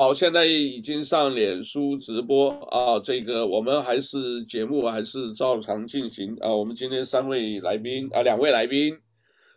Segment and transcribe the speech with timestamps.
[0.00, 6.54] 好，现在已经上脸书直播啊，这个我们还是节目还是照常进行啊。
[6.54, 8.96] 我们今天三位来宾啊，两位来宾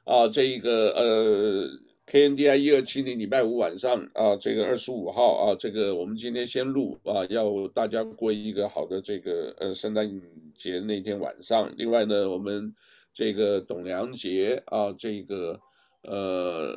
[0.04, 1.70] 啊，这个呃
[2.08, 10.10] ，KNDI 一二七零礼拜五晚上啊，这个二十五号啊，这个我们今天先录啊，要大家过一个好的这个呃圣诞
[10.58, 11.72] 节那天晚上。
[11.78, 12.74] 另外呢，我们
[13.14, 15.60] 这个董良杰啊，这个。
[16.04, 16.76] 呃，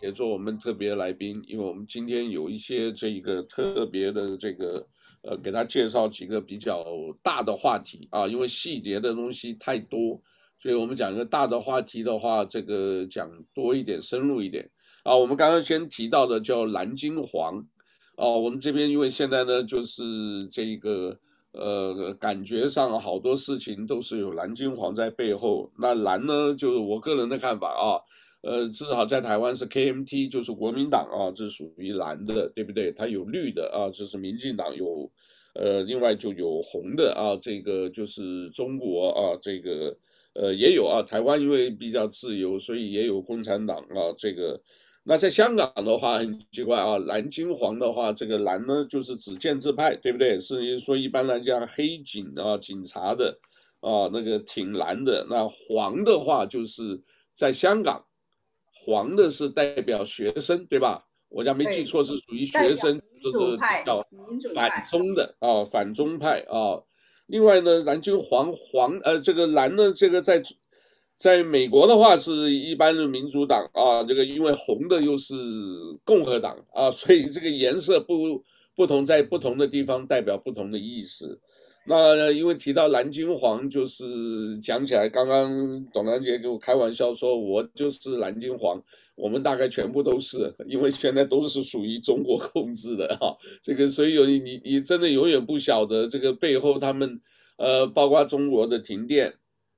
[0.00, 4.86] 也做我们特别来宾，因为我们今天有一些这个特别的这个，
[5.22, 6.82] 呃，给他介绍几个比较
[7.22, 10.18] 大的话题啊，因为细节的东西太多，
[10.58, 14.66] 所以我们讲一个大的话题的话，这个讲多一点，深入一点
[15.02, 15.14] 啊。
[15.14, 17.58] 我们刚刚先提到的叫蓝金黄，
[18.16, 21.14] 啊，我们这边因为现在呢，就是这个
[21.52, 28.00] 呃，感觉上好多事情都是有蓝金黄在背后，那蓝呢，就是我个人的看法啊。
[28.42, 32.90] 呃，至少在台湾是 KMT，就是国民党啊，这属于蓝的，对不对？
[32.90, 35.08] 它有绿的啊，这是民进党有，
[35.54, 39.96] 呃，另外就有红的啊，这个就是中国啊，这个
[40.34, 41.00] 呃也有啊。
[41.00, 44.10] 台湾因为比较自由，所以也有共产党啊。
[44.18, 44.60] 这个
[45.04, 50.40] 那在香港的话很奇怪啊，蓝金黄的话，这个蓝呢就是指建制派，对不对？
[50.40, 53.38] 是说一般来讲黑警啊，警察的
[53.78, 55.24] 啊，那个挺蓝的。
[55.30, 57.00] 那黄的话就是
[57.32, 58.04] 在香港。
[58.84, 61.04] 黄的是代表学生，对吧？
[61.28, 64.06] 我家没记错是属于学生，就是比较
[64.54, 66.78] 反中的啊，反中派啊。
[67.26, 70.42] 另外呢，蓝军黄黄呃，这个蓝呢，这个在
[71.16, 75.34] 在美国的话是一般的民主党啊，这个因为红的又是
[76.04, 78.42] 共和党啊，所以这个颜色不
[78.74, 81.40] 不同，在不同的地方代表不同的意思。
[81.84, 88.80] 那因为提到蓝金黄，就是讲起来，刚刚董良杰给我开玩笑说，我就是蓝金黄，
[89.16, 97.20] 我们大概全部都是，因为现在都是属于中国控制的哈，这个所以有你你真的永远不晓得这个背后他们，
[97.56, 99.34] 呃，包括中国的停电，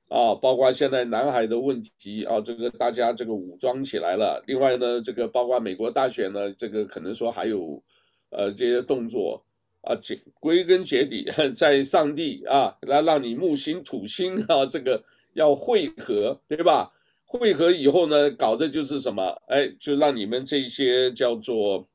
[0.08, 7.82] 啊，包括现在南海的问题啊，这个大家这个武装起来了，另外呢，这个包括美国大选呢，这个可能说还有，
[8.28, 9.42] 呃，这些动作。
[9.86, 15.02] 啊，结归根结底， 在上帝啊，来让你木星土星啊，这个
[15.34, 16.90] 要汇合，对吧？
[17.26, 19.22] 汇合以后呢，搞的就是什么？
[19.48, 21.88] 哎，就让你们这些叫做，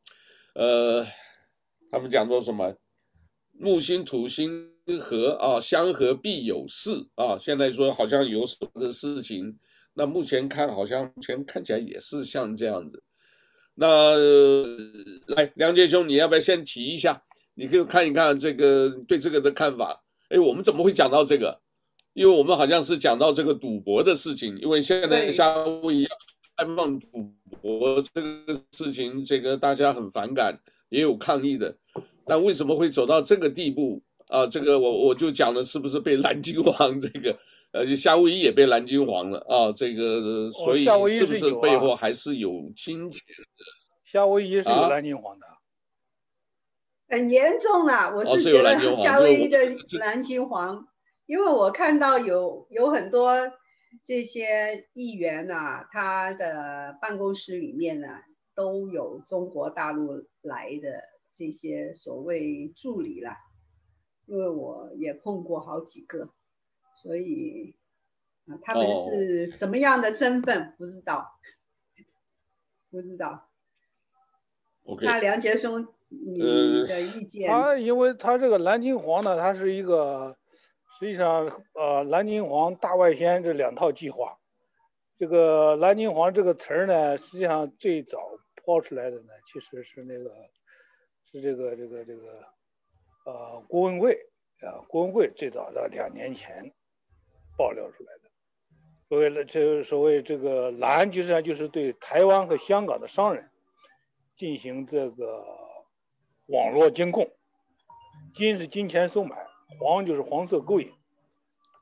[0.54, 1.06] 呃，
[1.90, 2.76] 他们讲做什么？
[3.54, 4.70] 木星土星
[5.00, 7.38] 合啊，相合必有事啊。
[7.40, 9.58] 现在说好像有什么的事情，
[9.94, 13.02] 那目前看好像全看起来也是像这样子。
[13.76, 14.78] 那、呃、
[15.28, 17.24] 来，梁杰兄，你要不要先提一下？
[17.60, 20.02] 你可以看一看这个对这个的看法。
[20.30, 21.60] 哎，我们怎么会讲到这个？
[22.14, 24.58] 因为我们好像是讲到这个赌博的事情。
[24.60, 25.54] 因为现在夏
[25.84, 26.08] 威夷
[26.56, 31.76] 开放赌博这个事情，这个大家很反感，也有抗议的。
[32.26, 34.48] 但为什么会走到这个地步啊？
[34.48, 37.38] 这个我我就讲了，是不是被蓝金黄 这个？
[37.74, 39.70] 呃，夏威夷也被蓝金黄了啊？
[39.74, 43.20] 这个所以是不是背后还是有金钱
[43.58, 43.64] 的？
[44.06, 45.46] 夏威夷是有蓝金黄的。
[47.10, 49.58] 很严重了，我是觉得 夏威夷的
[49.98, 50.88] 蓝金黄，
[51.26, 53.52] 因为我看到有有很多
[54.04, 61.02] 这些议员呐、啊，他的办公室里面呢、啊、都有中国大陆来的
[61.34, 63.36] 这些所谓助理啦，
[64.28, 66.30] 因为我也碰过好几个，
[67.02, 67.76] 所以
[68.46, 71.32] 啊，他们是什么样的身份不知道，
[72.92, 73.50] 不知道。
[74.86, 75.06] Okay.
[75.06, 75.88] 那梁杰兄。
[76.10, 76.40] 你
[76.88, 77.48] 的意 见？
[77.48, 80.36] 他因为他这个蓝金黄呢，它是一个
[80.98, 84.38] 实际上呃蓝金黄大外宣这两套计划。
[85.20, 88.18] 这个蓝金黄这个词儿呢，实际上最早
[88.56, 90.32] 抛出来的呢，其实是那个
[91.32, 92.24] 是这个这个这个
[93.26, 94.18] 呃郭文贵
[94.62, 96.72] 啊，郭文贵最早的两年前
[97.56, 98.30] 爆料出来的。
[99.08, 103.50] 所谓的这所谓这个蓝，实际上就是对台湾和香港的商人
[104.36, 105.69] 进行这个。
[106.52, 107.30] 网络监控，
[108.34, 109.38] 金是金钱收买，
[109.80, 110.92] 黄就是黄色勾引，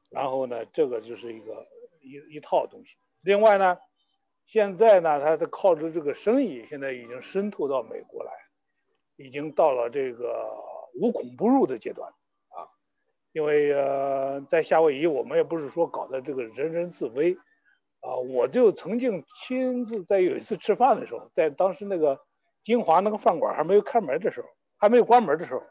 [0.10, 1.66] 然后呢，这个就是一个
[2.02, 2.98] 一一套东西。
[3.22, 3.78] 另外呢，
[4.46, 8.32] 现在呢，他的靠着这个生意，现在已经渗透到美国来，
[9.16, 10.54] 已经到了这个
[11.00, 12.12] 无孔不入的阶段
[12.50, 12.68] 啊。
[13.32, 17.38] 因为呃，在夏威夷，我们也不是说搞的这个人人自危
[18.02, 22.20] 啊，我就曾经亲自在有一次吃饭的时候，在当时那个
[22.66, 24.50] 金华那个饭馆还没有开门的时候。
[24.78, 25.64] 还没有关门的时候，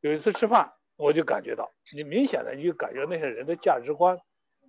[0.00, 4.18] 有一次吃饭，我就感觉到，你明显的你就感觉那些人的价值观，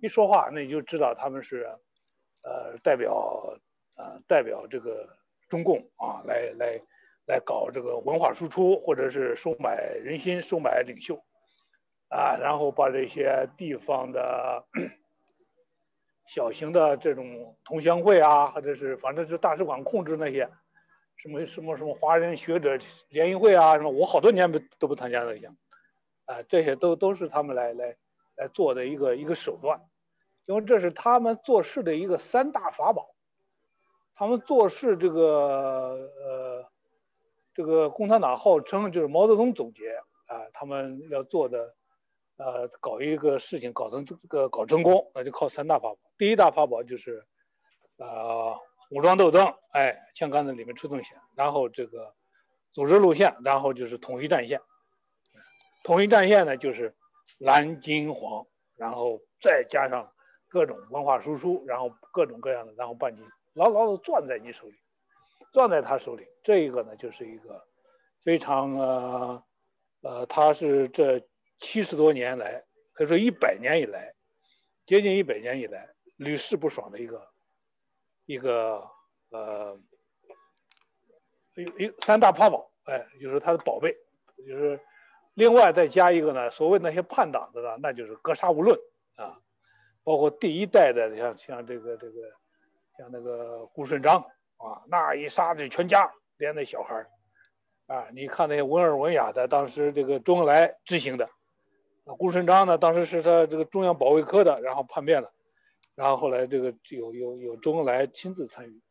[0.00, 1.68] 一说话，那你就知道他们是，
[2.42, 3.58] 呃，代表，
[3.96, 5.08] 呃，代表这个
[5.48, 6.80] 中共啊，来来
[7.26, 11.16] 来搞这个文化输出，或者是收买人心、收买领袖，
[12.08, 14.64] 啊，然后把这些地方的
[16.26, 20.48] 小型的这种同乡会啊，或者是反正是大使馆控制那些
[21.16, 22.78] 什么什么什么华人学者
[23.08, 25.46] 联谊会啊什么，我好多年不都不参加那些，
[26.26, 27.96] 啊，这些都都是他们来来
[28.36, 29.80] 来做的一个一个手段，
[30.46, 33.14] 因为这是他们做事的一个三大法宝，
[34.14, 36.64] 他们做事这个呃。
[37.56, 39.88] 这个共产党号称就是毛泽东总结
[40.26, 41.72] 啊，他们要做的，
[42.36, 45.98] 呃，搞一个事情搞成这个搞成功，那就靠三大法宝。
[46.18, 47.24] 第一大法宝就是，
[47.98, 48.58] 呃，
[48.94, 52.14] 武装斗争，哎，枪杆子里面出政权，然后这个
[52.72, 54.60] 组织路线，然后就是统一战线。
[55.82, 56.94] 统一战线呢，就是
[57.38, 58.46] 蓝金黄，
[58.76, 60.12] 然后再加上
[60.48, 63.18] 各种文化输出，然后各种各样的，然后把你
[63.52, 64.76] 牢牢的攥在你手里。
[65.52, 67.66] 攥在他手里，这一个呢，就是一个
[68.22, 69.44] 非常呃
[70.02, 71.20] 呃，他是这
[71.58, 72.62] 七十多年来，
[72.92, 74.14] 可以说一百年以来，
[74.86, 77.33] 接近一百年以来屡试不爽的一个
[78.26, 78.82] 一个
[79.30, 79.78] 呃
[81.56, 83.96] 一一三大法宝，哎，就是他的宝贝，
[84.46, 84.80] 就是
[85.34, 88.78] 另外再加一个呢，所谓那些叛党的呢，那就是格杀勿论
[89.16, 89.38] 啊，
[90.02, 92.20] 包括第一代的像像这个这个
[92.98, 94.24] 像那个顾顺章。
[94.56, 97.10] 啊，那一杀这全家，连那小孩儿，
[97.86, 101.28] 啊，你看那些文尔文雅的，当时这个周恩来执行的，
[102.04, 105.32] 那顾顺章呢，当时是他这个中央保卫科的，然后叛变了，
[105.94, 108.82] 然后后来这个有有有周恩来亲自参与，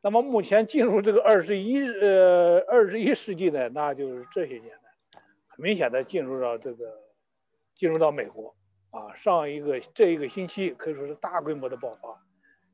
[0.00, 0.40] 那么目。
[0.42, 6.86] 前进入这个二十一呃二十一世纪呢，那就是这些年呢，很明显的进入到这个
[7.74, 8.54] 进入到美国，
[8.90, 12.18] 啊，上一个这一个星期可以说是大规模的爆发。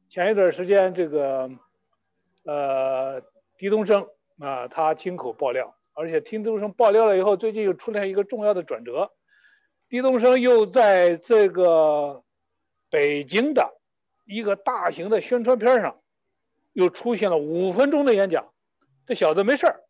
[0.08, 1.50] 前一段时间，这个，
[2.44, 3.20] 呃，
[3.58, 4.06] 狄东升
[4.38, 9.10] 啊，他亲口爆料，而且狄东升爆料了以后，最近又出现一个重要的转折，
[9.88, 12.22] 狄东升又在这个
[12.94, 13.76] 北京的
[14.24, 16.00] 一个大型的宣传片上，
[16.72, 18.52] 又出现了五分钟的演讲，
[19.04, 19.82] 这小子没事儿，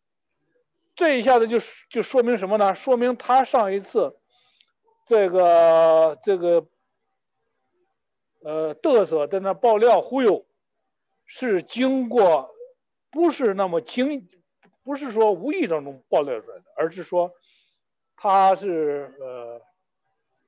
[0.95, 2.73] 这一下子就就说明什么呢？
[2.73, 4.17] 说明他上一次
[5.05, 6.65] 这个这个。
[8.47, 10.45] 呃，嘚瑟在那爆料忽悠，
[11.25, 12.53] 是经过，
[13.09, 14.29] 不是那么轻，
[14.83, 17.31] 不是说无意当中爆料出来的，而是说，
[18.15, 19.61] 他是呃，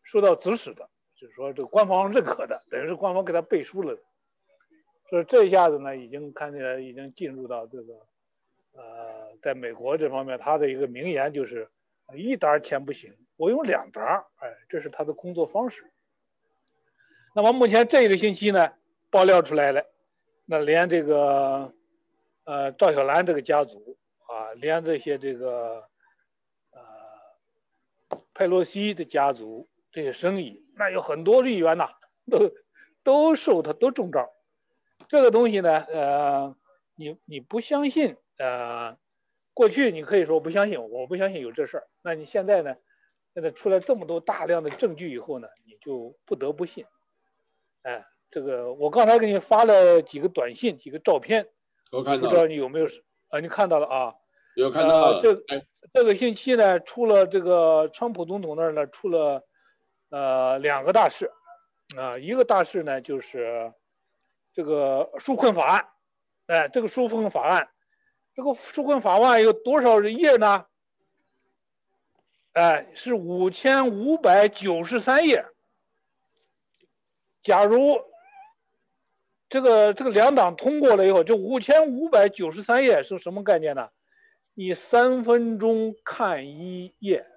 [0.04, 0.88] 受到指使的，
[1.20, 3.98] 就是说这个官方认可的，等于是官方给他背书了。
[5.10, 7.94] 所以这一下子呢，已经看起来已经进入到这个，
[8.74, 11.70] 呃，在美国这方面，他的一个名言就是，
[12.16, 15.92] 一沓钱不行，我用两沓，哎，这是他的工作方式。
[17.34, 18.74] 那么目前这一个星期呢，
[19.10, 19.86] 爆料出来了，
[20.46, 21.74] 那连这个，
[22.44, 23.98] 呃，赵小兰这个家族
[24.28, 25.88] 啊，连这些这个，
[26.72, 31.90] 呃，佩洛西的家族这些生意，那有很多议员呐，
[32.30, 32.52] 都
[33.04, 34.30] 都受他都中招。
[35.08, 36.56] 这个东西呢，呃，
[36.96, 38.98] 你你不相信，呃，
[39.54, 41.88] 过去你可以说不相信，我不相信有这事儿。
[42.04, 42.76] 那你现在呢，
[43.34, 46.86] 现在出来这么多大量的证据以后呢，你就不得不信。
[47.84, 51.48] 哎，这个我刚才给你发了几个短信，几个照片，
[51.92, 52.88] 我看到，不知道你有没有？
[53.30, 54.14] 啊，你看到了啊？
[54.56, 55.12] 有看到。
[55.12, 55.44] 呃、这
[55.94, 59.44] 这个星期呢，出了这个川普总统那儿呢，出了
[60.10, 61.32] 呃两个大事，
[61.98, 63.74] 啊、一个大事呢就是
[64.54, 65.88] 这个纾困法案，
[66.48, 67.70] 哎，这个纾困法案，
[68.36, 70.66] 这个纾困法案有多少页呢？
[72.54, 75.46] 哎，是五千五百九十三页。
[77.44, 78.02] 假如
[79.48, 83.90] 这个这个两党通过了以后，这五千五百九十三页是什么概念呢？
[84.56, 87.28] 你三分钟看一页，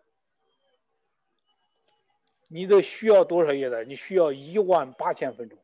[2.52, 3.84] 你得需要多少页呢？
[3.84, 5.58] 你需要一万八千分钟，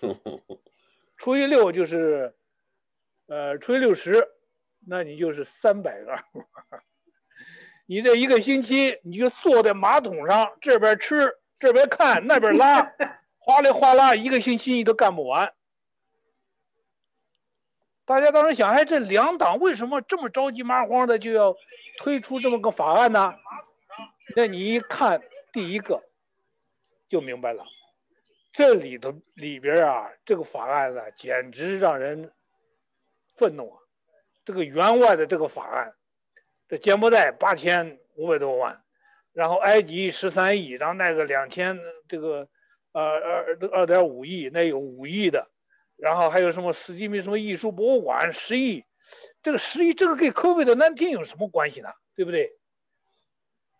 [1.18, 2.34] 除以六就是，
[3.26, 4.26] 呃，除以六十，
[4.86, 6.16] 那你就是三百个。
[7.84, 12.90] 你这一个星期，你就坐在马桶上，这边吃，这边看，那边拉。
[13.36, 15.52] 哗啦哗啦，一个星期你都干不完。
[18.06, 21.54] 大家当时想，哎，这两党为什么这么着急麻慌的就要
[21.98, 23.34] 推出这么个法案呢？
[24.34, 25.22] 那你一看
[25.58, 26.04] 第一个，
[27.08, 27.64] 就明白了，
[28.52, 32.30] 这里头里边啊，这个法案呢，简直让人
[33.36, 33.78] 愤怒啊！
[34.44, 35.94] 这个员外的这个法案，
[36.68, 38.82] 这柬埔寨八千五百多万，
[39.32, 42.48] 然后埃及十三亿，然后那个两千这个。
[42.92, 45.50] 呃，二二点五亿，那有五亿的，
[45.96, 48.82] 然后还有什么史蒂米什么艺术博物馆十亿，
[49.42, 51.90] 这个十亿这个跟 COVID-19 有什么关系呢？
[52.16, 52.57] 对不对？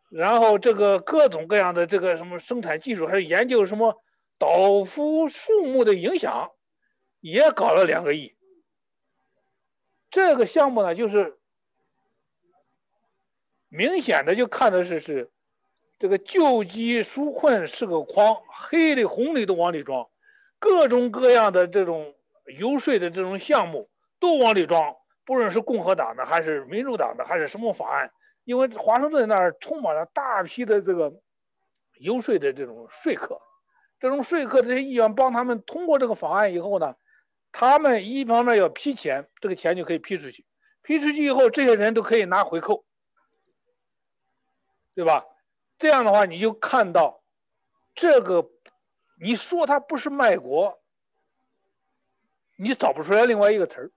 [0.09, 4.03] 然后这个各种各样的这个什么生产技术，还有研究什么
[4.39, 6.51] 倒伏树木的影响，
[7.21, 8.35] 也搞了两个亿。
[10.11, 11.37] 这个项目呢，就是
[13.69, 15.31] 明显的就看的是是
[15.99, 20.09] 这个救急纾困是个筐，黑的红的都往里装，
[20.59, 22.15] 各种各样的这种
[22.47, 24.97] 游说的这种项目都往里装，
[25.27, 28.11] 不论是共和党的还是民主党的还是什么法案。
[28.49, 31.13] 因为华盛顿那儿充满了大批的这个
[31.99, 33.43] 游说的这种说客，
[34.01, 36.97] 这种说客这些议员帮他们通过这个法案以后呢，
[37.53, 40.47] 他们一方面要批钱，这个钱就可以批出去，
[40.81, 42.87] 批出去以后，这些人都可以拿回扣，
[44.95, 45.27] 对吧？
[45.79, 47.23] 这样的话，你就看到
[47.95, 48.49] 这个，
[49.21, 50.81] 你说他不是卖国，
[52.57, 53.91] 你找不出来另外一个词儿。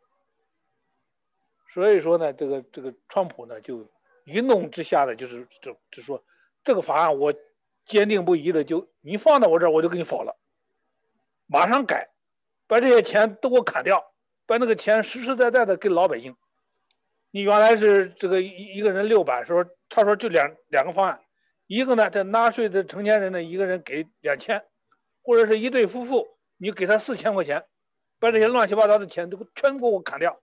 [1.69, 3.89] 所以说呢，这个这个川普呢就。
[4.25, 6.23] 一怒之下的就是就就说
[6.63, 7.33] 这个法案我
[7.85, 10.37] 坚定不移的就你放到我这儿我就给你否了，
[11.47, 12.09] 马上改，
[12.67, 14.13] 把这些钱都给我砍掉，
[14.45, 16.35] 把那个钱实实在在的给老百姓。
[17.31, 21.21] 你原来是这个一一个人六百，说他说就两两个方案，
[21.65, 24.63] 一个呢这纳税的成年人呢一个人给两千，
[25.23, 27.65] 或者是一对夫妇你给他四千块钱，
[28.19, 30.41] 把这些乱七八糟的钱都全给我砍掉。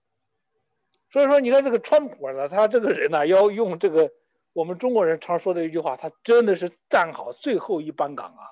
[1.10, 4.10] 所以说，你看这个川普呢，他这个人呢，要用这个
[4.52, 8.44] 我们中国人常说的一句话，他真的是站好最后一班岗啊！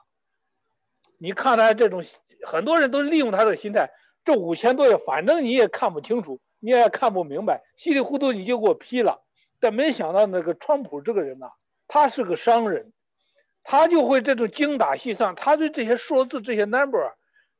[1.18, 2.02] 你看他这种，
[2.46, 3.90] 很多人都利用他的心态，
[4.24, 9.22] 这五千多页，反正你也看不清楚，你也看不明白，稀里糊涂你就给我批了。
[9.60, 11.48] 但没想到那个川普这个人呢，
[11.88, 12.92] 他是个商人，
[13.64, 17.12] 他就会这种精打细算，他对这些数字、这些 number、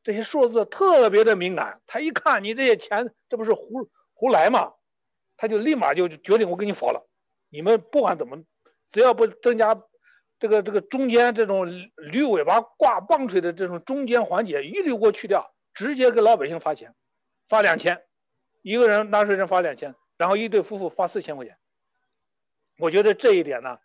[0.04, 1.80] 这些数字特别的敏感。
[1.86, 4.72] 他一看你这些钱，这不是胡胡来吗？
[5.37, 7.07] 他就立马就决定我给你否了，
[7.50, 8.45] 你们不管怎么，
[8.93, 9.83] 只要不增加
[10.38, 11.66] 这个这个中间这种
[11.97, 16.95] 驴尾巴挂棒槌的这种中间环节，一律给我去掉，直接给老百姓发钱，
[17.49, 18.02] 发两千，
[18.62, 21.57] 一个人纳税人发两千，然后一对夫妇发四千块钱。
[22.78, 23.78] 我觉得这一点呢，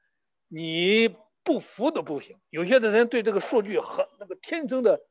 [0.49, 1.07] 你
[1.43, 2.37] 不服都不行。
[2.49, 5.01] 有些的人对这个数据和那个天生的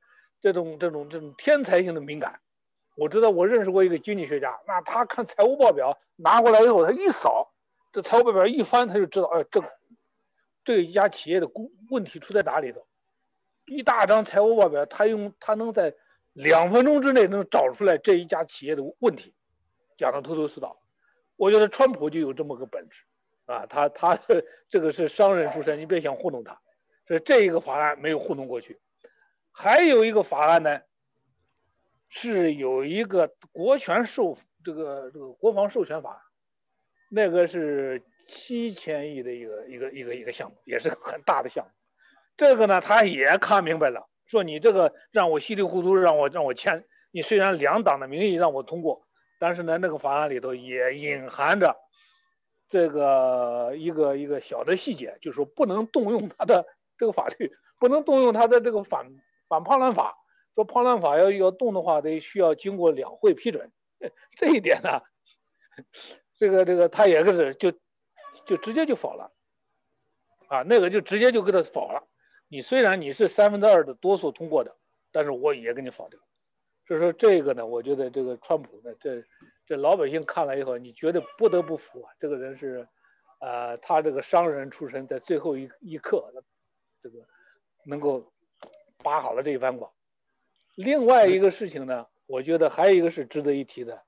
[0.41, 2.41] 这种这种这种天才性的敏感。
[2.97, 7.53] 我知道，我认识过一个经济学家，那他看财务报表拿过来以后，他一扫，
[7.93, 9.73] 这财务报表一翻，他就知道，哎，这个
[10.65, 12.87] 这一家企业的问问题出在哪里头。
[13.67, 15.95] 一大张财务报表，他用他能在
[16.33, 19.35] 两分钟之内能找出来这一家企业的问题，
[19.97, 20.81] 讲的头头是道。
[21.37, 23.05] 我觉得川普就有这么个本事，
[23.47, 24.19] 啊，他他
[24.69, 26.61] 这个是商人出身，你别想糊弄他。
[27.07, 28.79] 所以这一个法案没有糊弄过去，
[29.53, 30.83] 还有一个法案呢。
[32.11, 36.23] 是有一个国权授这个这个国防授权法，
[37.09, 41.71] 那个是七千亿的一个一个一个一个项目，也是个很大的项目。
[42.37, 49.07] 这个呢，他也看明白了，说你这个让我稀里糊涂让我让我签，你虽然两党的名义让我通过，
[49.39, 51.77] 但是呢，那个法案里头也隐含着
[52.69, 56.67] 这个一个一个小的细节，就是说不能动用他的
[56.99, 59.07] 这个法律，不能动用他的这个反
[59.49, 60.17] 反叛乱法。
[60.61, 63.73] 说叛乱法要要动的话，得需要经过两会批准。
[64.37, 65.03] 这一点呢，
[66.37, 67.73] 这个这个他也是就
[68.45, 69.33] 就直接就否了，
[70.49, 72.07] 啊，那个就直接就给他否了。
[72.49, 74.77] 你虽然你是三分之二的多数通过的，
[75.13, 76.21] 但是我也给你否掉。
[76.87, 79.23] 所以说这个呢，我觉得这个川普呢，这
[79.67, 82.13] 这老百姓看了以后，你觉得不得不服啊。
[82.19, 82.87] 这个人是，
[83.39, 86.33] 呃，他这个商人出身，在最后一一刻，
[87.03, 87.19] 这个
[87.85, 88.33] 能够
[89.05, 89.93] 把好了这一番果。
[90.83, 94.03] 另外一个事情呢，我觉得还有一个是值得一提的，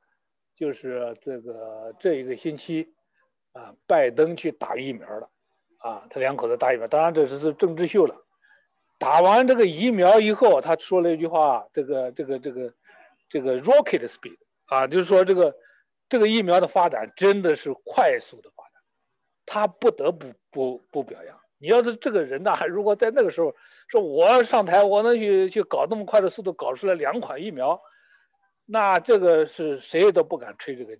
[0.56, 2.94] 就是这个这一个星期，
[3.52, 5.28] 啊，拜登去打疫苗了，
[5.78, 8.16] 啊，他两口子打疫苗，当然这是是政治秀了。
[8.98, 12.72] 打完这个疫苗以后，他说了一句话，这个这个这个
[13.28, 15.54] 这个 rocket speed，啊，就是说这个
[16.08, 18.72] 这个疫苗的发展真的是快速的发展，
[19.44, 21.38] 他不得不不不表扬。
[21.62, 23.54] 你要是这个人呐，如果在那个时候
[23.86, 27.80] 说我上台，我能去去搞那么快的速度搞出来两款疫苗，
[28.66, 30.98] 那这个是谁都不敢吹这个。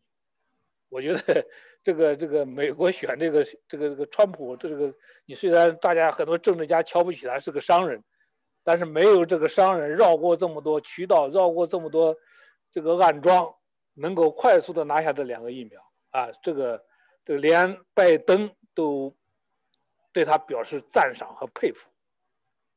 [0.88, 1.44] 我觉得
[1.82, 4.94] 这个这个美国选这个这个这个川普，这个
[5.26, 8.04] 你虽然大家很多政治家瞧不起他是个商人，
[8.62, 12.16] 但是没有这个商人绕过这么多渠道，绕过这么多
[12.70, 13.52] 这个暗桩，
[13.94, 15.80] 能够快速的拿下这两个疫苗
[16.12, 16.84] 啊，这个
[17.24, 19.12] 这个连拜登都。
[20.12, 21.88] 对他表示赞赏和佩服，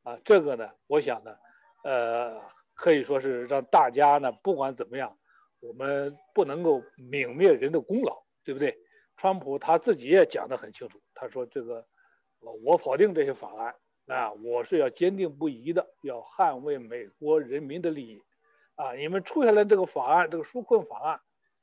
[0.03, 1.37] 啊，这个呢，我想呢，
[1.83, 2.41] 呃，
[2.73, 5.17] 可以说是让大家呢，不管怎么样，
[5.59, 8.77] 我们不能够泯灭人的功劳，对不对？
[9.17, 11.85] 川普他自己也讲得很清楚，他说这个，
[12.63, 13.75] 我否定这些法案
[14.07, 18.21] 啊，我是要坚定不移的要捍卫美国人民的利益
[18.75, 18.93] 啊！
[18.93, 21.19] 你们出现了这个法案，这个纾困法案，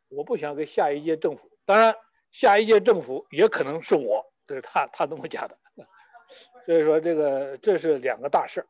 [0.09, 1.95] 我不想给下一届政府，当然
[2.31, 5.59] 下一届政府也可能是我，这是他他这么讲的，
[6.67, 8.67] 所以说这个这是两个大事儿。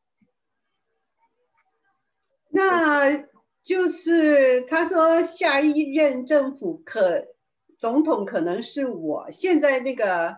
[2.48, 3.28] 那
[3.62, 7.26] 就是他说下一任政府可
[7.78, 10.36] 总统可能是我，现在那个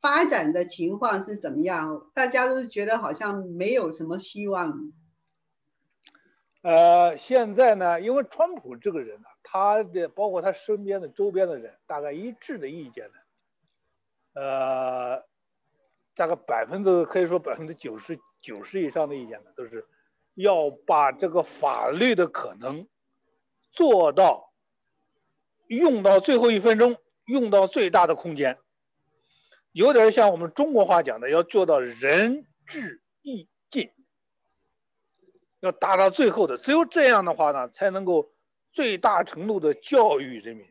[0.00, 2.10] 发展的情况是怎么样？
[2.14, 4.92] 大家都觉得好像没有什么希望。
[6.62, 15.24] 呃，现在呢，因为川普这个人呢，他的包括他身边的周边的人，大概一致的意见呢，呃，
[16.14, 19.86] 大概百分之可以说百分之九十九十以上的意见呢，都是。
[20.36, 22.86] 要把这个法律的可能
[23.72, 24.52] 做到
[25.66, 28.56] 用到最后一分钟，用到最大的空间，
[29.72, 33.90] 有点像我们中国话讲的，要做到仁至义尽，
[35.58, 36.56] 要达到最后的。
[36.56, 38.30] 只有这样的话呢，才能够
[38.72, 40.66] 最大程度的教育人民。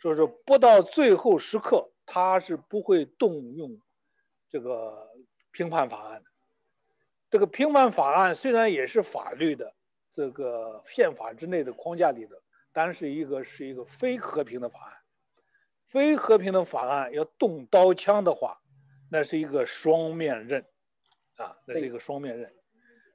[0.00, 3.80] 所以说，不到最后时刻，他是不会动用
[4.52, 5.08] 这个
[5.50, 6.22] 平判法案。
[7.30, 9.74] 这个平判法案虽然也是法律的
[10.14, 12.42] 这个宪法之内的框架里的，
[12.74, 14.98] 但是一个是一个非和平的法案，
[15.88, 18.60] 非和平的法案要动刀枪的话，
[19.10, 20.66] 那是一个双面刃，
[21.36, 22.52] 啊，那是一个双面刃。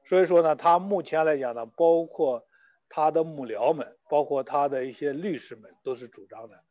[0.05, 2.47] 所以说呢，他目前来讲呢，包括
[2.89, 6.63] 他的幕僚们，包括他的一些律师们，都是主张的，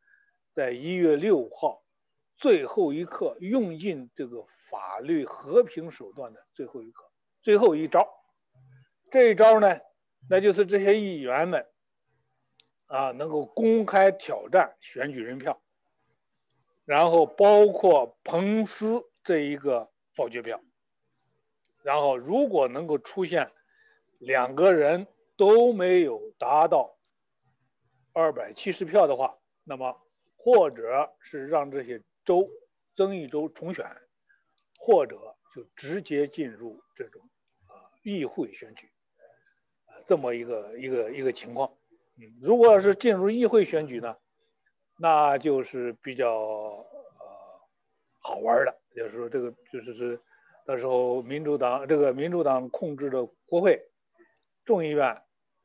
[0.53, 1.85] 在一月六号
[2.37, 7.05] 最后一刻用尽这个法律和平手段的最后一刻。
[7.43, 8.09] 最后一招，
[9.11, 9.79] 这一招呢，
[10.29, 11.67] 那就是这些议员们
[12.87, 15.61] 啊，能够公开挑战选举人票，
[16.85, 20.61] 然后包括彭斯这一个否决票，
[21.83, 23.53] 然后如果能够出现
[24.19, 26.97] 两个人都没有达到
[28.13, 30.01] 二百七十票的话，那么
[30.37, 32.49] 或者是让这些州
[32.97, 33.87] 增一州重选，
[34.87, 35.17] 或者
[35.53, 37.21] 就直接进入这种
[37.67, 37.75] 啊。
[38.05, 38.89] 议会选举，
[40.07, 41.77] 这么一个一个一个情况，
[42.17, 44.17] 嗯，如果是进入议会选举呢，
[44.97, 46.87] 那就是比较呃
[48.21, 50.21] 好玩的，就是说这个就是是
[50.65, 53.83] 到时候民主党这个民主党控制的国会
[54.65, 55.21] 众议院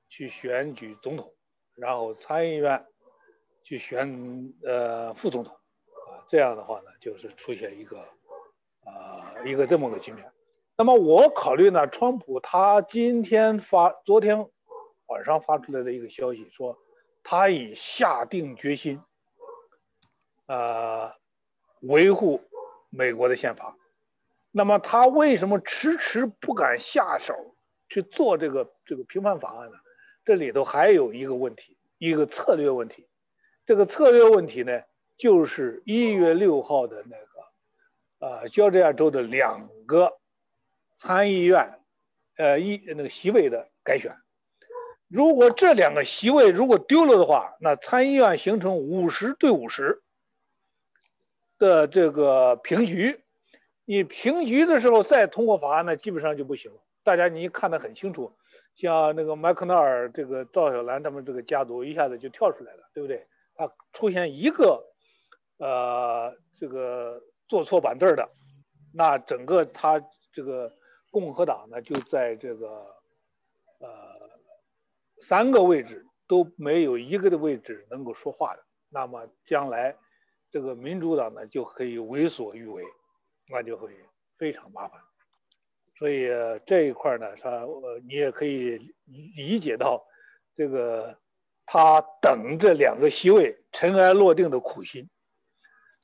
[0.09, 1.31] 去选举总统，
[1.75, 2.83] 然后参议院
[3.63, 8.03] 去选呃副总统，啊，这样的话呢，就是出现一个、
[8.85, 10.31] 呃、一个这么个局面。
[10.77, 14.49] 那么我考虑呢，川普他今天发，昨天
[15.07, 16.77] 晚上发出来的一个消息说，
[17.23, 19.01] 他已下定决心，
[20.47, 21.13] 呃，
[21.81, 22.41] 维护
[22.89, 23.75] 美国的宪法。
[24.51, 27.55] 那么他为什么迟迟不敢下手
[27.87, 29.77] 去做这个这个评判法案呢？
[30.25, 33.07] 这里头还有一个问题，一个策略问题。
[33.65, 34.81] 这个策略问题呢，
[35.17, 37.30] 就是一月六号的那个，
[38.21, 40.17] 呃，乔治亚州的两个。
[41.03, 41.79] 参议院，
[42.37, 44.17] 呃，一那个席位的改选，
[45.07, 50.03] 如果这两个席位如果丢了的话，那参议院形成五十对五十
[51.57, 53.23] 的这个平局，
[53.83, 56.71] 你平局的时候再通过法案呢，基本上就不行。
[57.03, 58.33] 大家你看得很清楚，
[58.75, 63.25] 像那个麦克纳尔这个赵小兰他们这个家族一下子就跳出来了，对不对？
[63.55, 64.83] 他出现一个，
[65.57, 68.29] 呃，这个坐错板凳的，
[68.93, 70.71] 那整个他这个。
[71.13, 72.95] 共和党呢，就在这个
[73.79, 73.89] 呃
[75.27, 79.97] 三个位置都没有一个的位置能够说话的，那么将来
[80.51, 82.85] 这个民主党呢就可以为所欲为，
[83.49, 83.93] 那就会
[84.37, 85.01] 非常麻烦。
[85.99, 86.29] 所以
[86.65, 87.67] 这一块呢，他
[88.07, 88.77] 你也可以
[89.35, 90.07] 理解到
[90.55, 91.17] 这个
[91.65, 95.09] 他等这两个席位尘埃落定的苦心，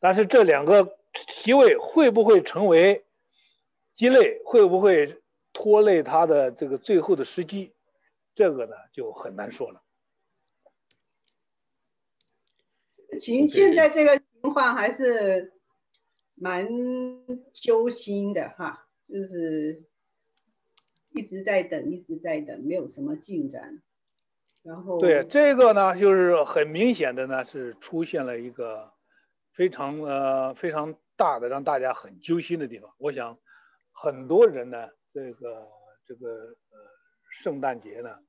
[0.02, 0.97] 但是这两个
[1.28, 3.04] 席位会不会成为？
[3.94, 5.22] 鸡肋会不会
[5.54, 7.74] 拖累他的这个最后的时机？
[8.36, 9.82] 这个呢就很难说了。
[13.20, 15.54] 情现在这个情况还是
[16.36, 16.68] 蛮
[17.54, 19.82] 揪心的哈，就是
[21.14, 23.82] 一直在等，一直在等，没有什么进展。
[24.62, 28.94] 然后对这个呢，就是很明显的呢，是出现了一个
[29.54, 32.92] 非常呃非常大的让大家很揪心的地方。
[33.00, 33.38] 我想。
[34.00, 35.68] 很多人呢，这个
[36.06, 36.78] 这个呃，
[37.42, 38.20] 圣诞节呢，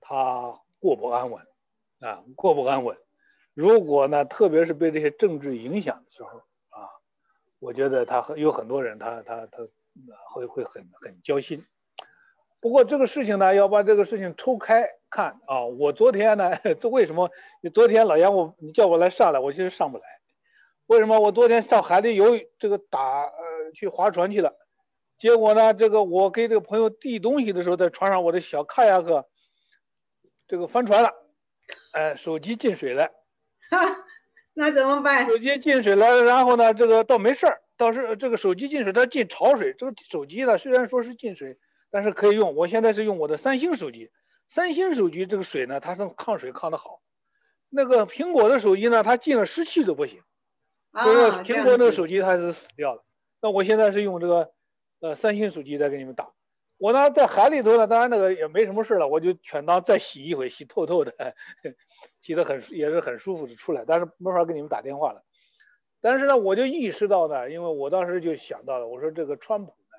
[0.00, 1.46] 他过不安稳，
[2.00, 2.96] 啊，过不安稳。
[3.52, 6.38] 如果呢，特别是被这些政治影响的时候
[6.70, 6.88] 啊，
[7.58, 9.68] 我觉得他很有很多人他，他他他
[10.32, 11.66] 会会很很焦心。
[12.58, 15.66] 不过这个事情呢，要把这个事情抽开看啊。
[15.66, 17.30] 我昨天呢， 这为什么？
[17.60, 20.04] 你昨天老杨我你叫我来上来，我其实上不来。
[20.86, 21.18] 为什么？
[21.18, 24.54] 我昨天上海里游这个打呃去划船去了，
[25.18, 29.26] 结果呢，这个我给这个朋友递东西的时候，在船上我的小卡亚克
[30.46, 31.12] 这个翻船了，
[31.92, 33.10] 呃，手机进水了。
[33.68, 33.78] 哈，
[34.54, 35.26] 那怎么办？
[35.26, 39.74] 手机进水了，然后呢，这个倒没事儿，倒是这个手机进水，它进潮水。
[39.76, 41.58] 这个手机呢，虽然说是进水，
[41.90, 42.54] 但是可以用。
[42.54, 44.12] 我现在是用我的三星手机，
[44.48, 47.00] 三星手机这个水呢，它能抗水抗得好。
[47.70, 50.22] 那个苹果的手机呢，它进了湿气都不行。
[51.02, 53.04] 所以苹果那个手机它是死掉了。
[53.40, 54.50] 那我现在是用这个
[55.00, 56.30] 呃三星手机在给你们打。
[56.78, 61.14] 我呢在海里头呢，当然那个也没什么事了，我就全当再洗一回，洗透透的。
[62.22, 65.22] 洗的很也是很舒服的出来，但是没法给你们打电话了。
[66.00, 69.98] 但是呢，我就意识到呢，因为我当时就想到了，我说这个川普呢，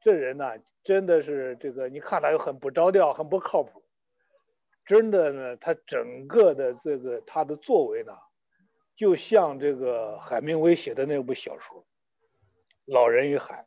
[0.00, 0.52] 这人呢，
[0.84, 3.82] 真的是这个，你看他又很不着调，很不靠谱。
[4.84, 8.12] 真的呢，他整个的这个他的作为呢，
[8.96, 11.80] 就像这个海明威写的那部小说
[12.84, 13.62] 《老人与海》。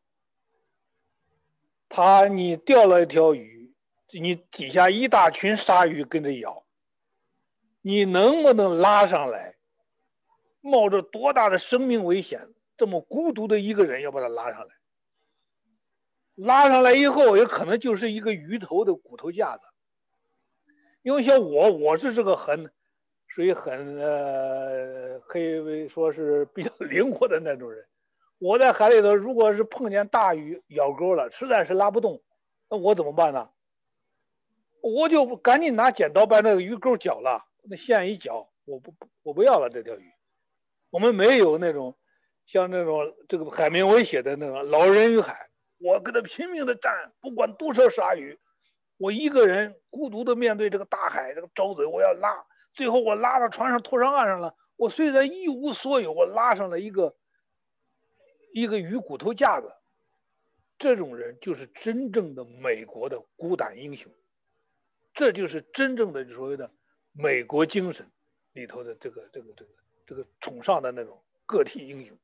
[1.88, 3.74] 他你钓了一条鱼，
[4.12, 6.66] 你底下一大群鲨鱼跟着咬。
[7.82, 9.56] 你能不能拉上来？
[10.62, 14.76] 冒着多大的生命危险，这么孤独的一个人要把他拉上来？
[16.34, 19.68] 拉上来以后，也可能就是一个鱼头的骨头架子。
[21.04, 22.74] 因为像我，我是这个很
[23.36, 27.86] 属于很呃，可以说是比较 灵活的那种人。
[28.38, 32.24] 我在海里头，如果是碰见大鱼咬钩了，实在是拉不动，
[32.70, 33.50] 那我怎么办呢？
[34.80, 37.44] 我就赶紧拿剪刀把那个鱼钩绞了。
[37.64, 38.94] 那线一绞，我不
[39.24, 40.14] 我不要了这条鱼。
[40.90, 41.98] 我们没有那种
[42.46, 45.34] 像那种这个海明威写的那种《老人与海》，
[45.86, 48.40] 我跟他拼命的战，不管多少鲨鱼，
[48.96, 54.56] 我一个人孤独的面对这个大海，这个招嘴我要拉，最后我拉到船上拖上岸上了。
[54.76, 57.16] 我虽然一无所有，我拉上了一个
[58.54, 59.74] 一个鱼骨头架子。
[60.78, 64.12] 这种人就是真正的美国的孤胆英雄，
[65.14, 66.70] 这就是真正的所谓的。
[67.18, 68.12] 美国精神
[68.52, 69.72] 里头的这个这个这个
[70.06, 72.18] 这个崇尚的那种个体英雄，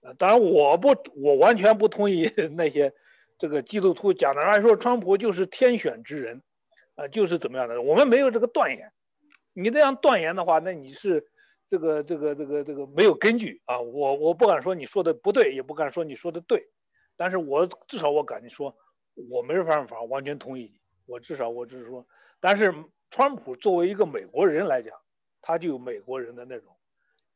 [0.00, 2.94] 啊，当然我不我完全不同意 那些
[3.38, 6.40] 这个基督徒讲的，来说川普就是天选之人，
[6.94, 8.90] 啊，就是怎么样的，我们没有这个断言，
[9.52, 11.28] 你这样断言的话，那你是
[11.68, 16.68] 这个这个这个这个没有根据啊，我我不敢说你说的不对，也不敢说你说的对，
[17.16, 18.76] 但是我至少我敢说，
[19.30, 22.06] 我没办法完全同意你，我至少我只是说，
[22.40, 22.74] 但是。
[23.12, 24.96] 川普作为一个美国人来讲，
[25.42, 26.76] 他就有美国人的那种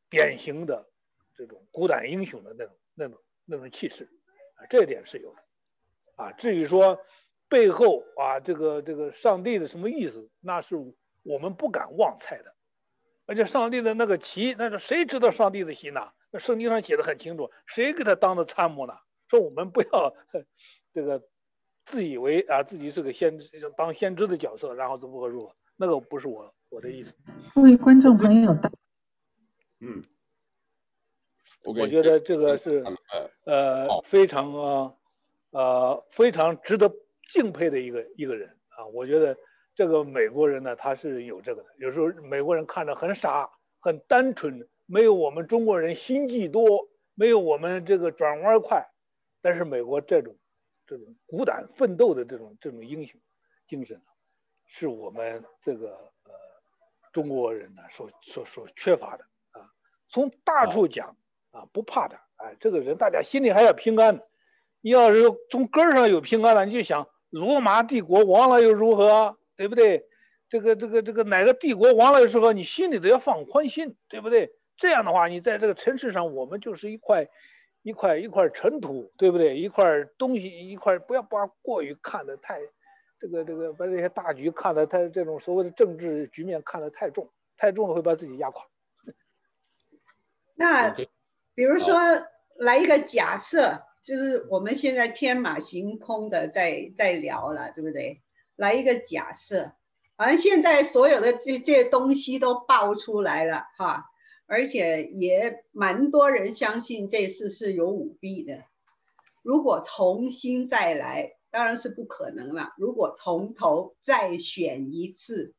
[0.09, 0.89] 典型的
[1.37, 4.05] 这种孤胆英雄的那种、那种、那种气势
[4.55, 5.43] 啊，这一点是有的
[6.15, 6.31] 啊。
[6.31, 7.01] 至于说
[7.49, 10.77] 背后啊，这个这个上帝的什么意思，那是
[11.25, 12.55] 我们不敢妄猜的。
[13.27, 16.13] 而且上帝的那个旗，那是谁知道上帝的心呢？
[16.31, 18.95] 那圣经上写的很清楚，谁给他当的参谋呢？
[19.29, 20.15] 说我们不要
[20.93, 21.23] 这个
[21.87, 25.55] 自以为啊自己是个先知，当先知的角色，然后如何如何。
[25.77, 27.13] 那个不是我我的意思。
[27.55, 28.71] 各位观众朋友，大
[29.81, 30.05] 嗯，
[31.65, 32.85] 我觉得这个是
[33.45, 34.95] 呃非常啊
[35.51, 36.93] 呃非常值得
[37.33, 38.87] 敬佩的一个一个人啊。
[38.87, 39.37] 我觉得
[39.75, 41.69] 这个美国人呢，他是有这个的。
[41.79, 48.87] 有时候美国人看着很傻、很单纯，没有我们中国人心计多，没有我们这个转弯快。
[49.43, 50.37] 但是美国这种
[50.87, 53.21] 这种孤胆奋斗的这种这种英雄
[53.67, 54.01] 精神。
[54.67, 55.91] 是我们这个
[56.25, 56.33] 呃
[57.13, 59.69] 中国人呢所所所缺乏的啊。
[60.09, 61.17] 从大处讲
[61.51, 64.23] 啊，不怕的，哎，这个人大家心里还要平安。
[64.81, 70.07] 你要是从根儿上有平安了，你就想罗马帝国亡了又如何，对不对？
[70.49, 74.53] 这个这个这个哪个帝国亡了的时候，你心里都要放宽心，对不对？
[74.77, 77.29] 这样的话，你在这个城市上，我们就是一块
[77.83, 79.59] 一块一块尘土，对不对？
[79.59, 82.61] 一块东西，一块不要把过于看得太。
[83.21, 88.67] 这个这个把这些大局看得太这种所谓的政治局面看得太重，太重了会把自己压垮。
[90.55, 90.95] 那
[91.55, 91.95] 比如说
[92.57, 98.21] 来一个假设，就是我们现在天马行空的在在聊了，对不对？
[98.57, 99.73] 来一个假设，
[100.17, 104.11] 好像现在所有的这这些东西都爆出来了哈，
[104.47, 108.65] 而且也蛮多人相信这次是有舞弊的。
[109.43, 111.37] 如果重新再来。
[111.55, 112.75] 当然是不可能了。
[112.77, 115.55] 如果从头再选一次，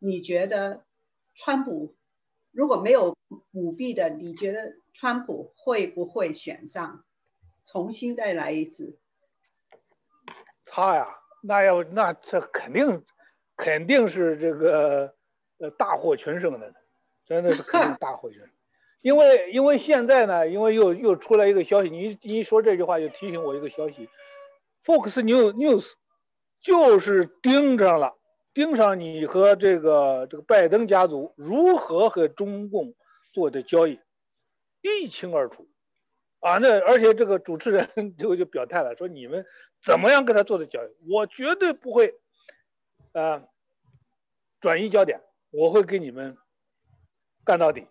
[0.00, 0.84] 你觉得
[1.36, 1.94] 川普
[2.50, 3.16] 如果没有
[3.52, 7.04] 舞弊的，你觉得川普会不会选上，
[7.64, 8.98] 重新再来一次？
[10.64, 11.06] 他呀，
[11.42, 13.04] 那要那这肯定
[13.56, 15.14] 肯定是这个
[15.58, 16.72] 呃大获全胜的，
[17.26, 18.48] 真的是肯定大获全胜。
[19.00, 24.08] 因为因为现在呢，因为又又出来一个消息，你你一说这句话就提醒我一个消息
[24.84, 25.84] ，Fox News News
[26.60, 28.14] 就是盯上了，
[28.54, 32.94] 盯上你和这个这个拜登家族如何和中共
[33.32, 33.98] 做的交易，
[34.82, 35.66] 一清二楚，
[36.38, 39.44] 啊，那而且这个主持人 就就表态了，说你们
[39.84, 42.14] 怎么样跟他做的交易，我绝对不会，
[43.12, 43.44] 啊，
[44.60, 46.36] 转移焦点，我会给你们
[47.44, 47.86] 干到底。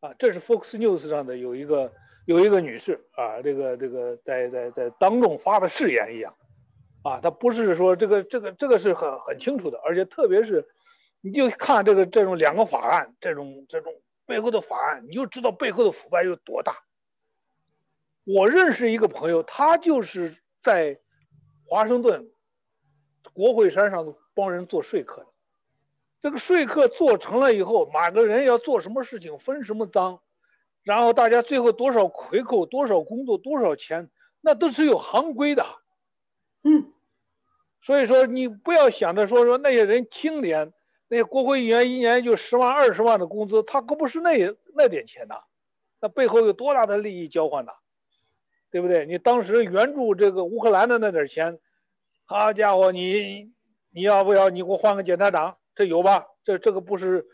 [0.00, 1.90] 啊，这是 Fox News 上的有一个
[2.26, 6.36] 有一个女士啊，这个这个在在在当众发的誓言一样，
[7.02, 10.68] 啊，她不是说这个这个这个是很很清楚的，而且特别是，
[11.22, 13.92] 你就看这个这种两个法案这种这种
[14.26, 16.84] 背后的法案，你就知道背后的腐败有多大。
[18.24, 21.00] 我认识一个朋友，他就是在
[21.68, 22.30] 华盛顿
[23.32, 25.26] 国会山上帮人做说客的。
[26.22, 30.20] 这个说客做成了以后，哪个人要做什么事情，分什么赃，
[30.82, 35.64] 然后大家最后多少回扣，多少工作，多少钱，那都是有行规的。
[36.62, 36.92] 嗯，
[37.82, 40.72] 所以说你不要想着说说那些人清廉，
[41.08, 44.36] 那些国会议员一年就十万二十万的工资，他可不是那
[44.74, 45.36] 那点钱呐，
[46.00, 47.72] 那背后有多大的利益交换呐，
[48.76, 49.06] 对不对？
[49.06, 51.58] 你当时援助这个乌克兰的那点钱，
[52.26, 53.50] 好家伙，你
[53.90, 54.50] 你要不要？
[54.50, 55.56] 你给我换个检察长。
[55.74, 56.26] 这有吧？
[56.44, 57.24] 这这个不是，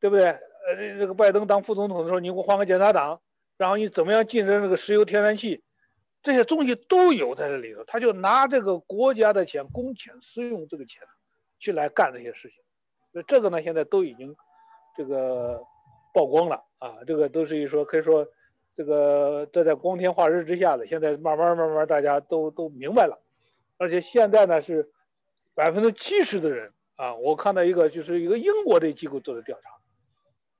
[0.00, 0.24] 对不对？
[0.30, 3.20] 呃，这个拜登当副总统的时候，你给我换个检察长，
[3.58, 5.62] 然后你怎么样竞争这个石油天然气，
[6.22, 7.84] 这些东西都有在这里头。
[7.84, 11.02] 他就拿这个国家的钱，公钱私用这个钱，
[11.58, 12.56] 去来干这些事情。
[13.12, 14.34] 那这个呢，现在都已经
[14.96, 15.60] 这个
[16.14, 17.04] 曝光了啊！
[17.06, 18.26] 这个都是一说，可以说
[18.80, 23.20] 这个这在光天化日之下的，现在慢慢慢慢大家都都明白了，
[23.76, 24.90] 而且现在呢是
[25.54, 26.72] 百分之七十的人。
[26.96, 29.68] 啊，我看到一个，就是一个英国的机构做的调查，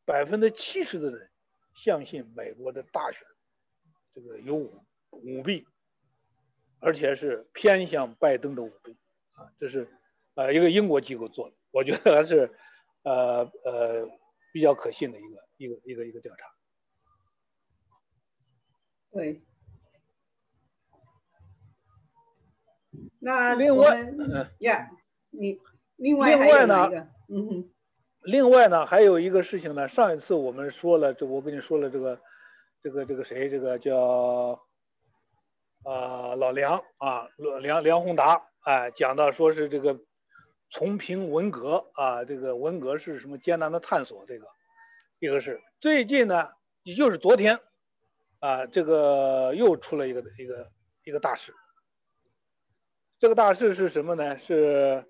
[0.04, 1.30] 百分之七十的人
[1.74, 3.22] 相信美国的大选
[4.14, 4.70] 这个有舞
[5.12, 5.66] 舞弊，
[6.78, 8.98] 而且是偏向拜登的舞弊
[9.33, 9.88] 啊，这是
[10.35, 12.50] 呃一个英国机构做的，我觉得还是
[13.02, 14.06] 呃呃
[14.52, 16.59] 比较可信的一个一个一个一个调查。
[19.12, 19.40] 对，
[23.18, 24.90] 那另外，嗯呀，
[25.30, 25.58] 你。
[25.96, 26.88] 另外呢，
[27.28, 27.70] 嗯哼，
[28.22, 29.86] 另外呢，还有一个事情呢。
[29.86, 32.18] 上一次我们说了，这我跟你说了，这个，
[32.82, 34.58] 这个，这个谁，这个叫
[35.84, 37.28] 啊老梁啊，
[37.60, 40.00] 梁梁宏达，哎，讲到说是这个
[40.70, 44.46] 重评文革啊，这个文革是什么艰难的探索，这个
[45.18, 46.48] 一个是最近呢，
[46.82, 47.60] 也就是昨天
[48.40, 50.70] 啊，这个又出了一个一个
[51.05, 51.55] 一个大事。
[53.18, 54.37] 这个大事是什么呢？
[54.37, 55.07] 是。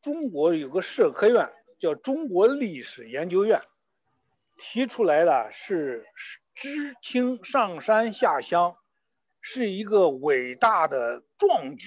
[0.00, 3.62] 中国有个社科院叫中国历史研究院，
[4.56, 6.04] 提出来的是
[6.56, 8.76] 知青上山下乡，
[9.40, 11.86] 是一个伟大的壮举。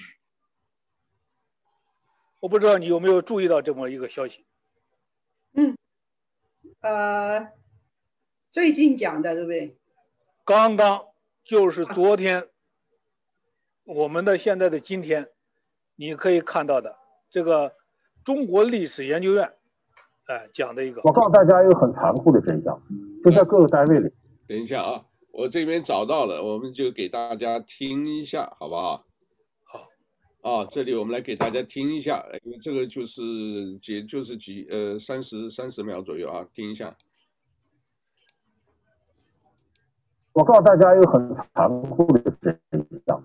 [2.40, 4.46] 我不知道你有没有注意到这么一个消息？
[5.52, 5.76] 嗯，
[6.80, 7.52] 呃，
[8.50, 9.76] 最近讲的对不对？
[10.46, 11.02] 刚刚
[11.44, 12.46] 就是昨天，
[13.84, 15.28] 我们的现在的今天，
[15.96, 16.96] 你可以看到的
[17.30, 17.74] 这个。
[18.24, 19.52] 中国历史研究院，
[20.26, 21.00] 哎，讲的一个。
[21.04, 22.76] 我告诉大家一个很残酷的真相，
[23.24, 24.10] 就在各个单位里。
[24.48, 29.06] 等一下啊，我这边找到了，我们就给大家听一下，好不好？
[29.62, 29.88] 好。
[30.42, 36.96] 啊，这里我们来给大家听一下，因为这个就是几，就是几，呃，三十三十秒左右啊，听一下。
[40.36, 42.54] 我告诉大家一个很残酷的真
[43.06, 43.18] 相，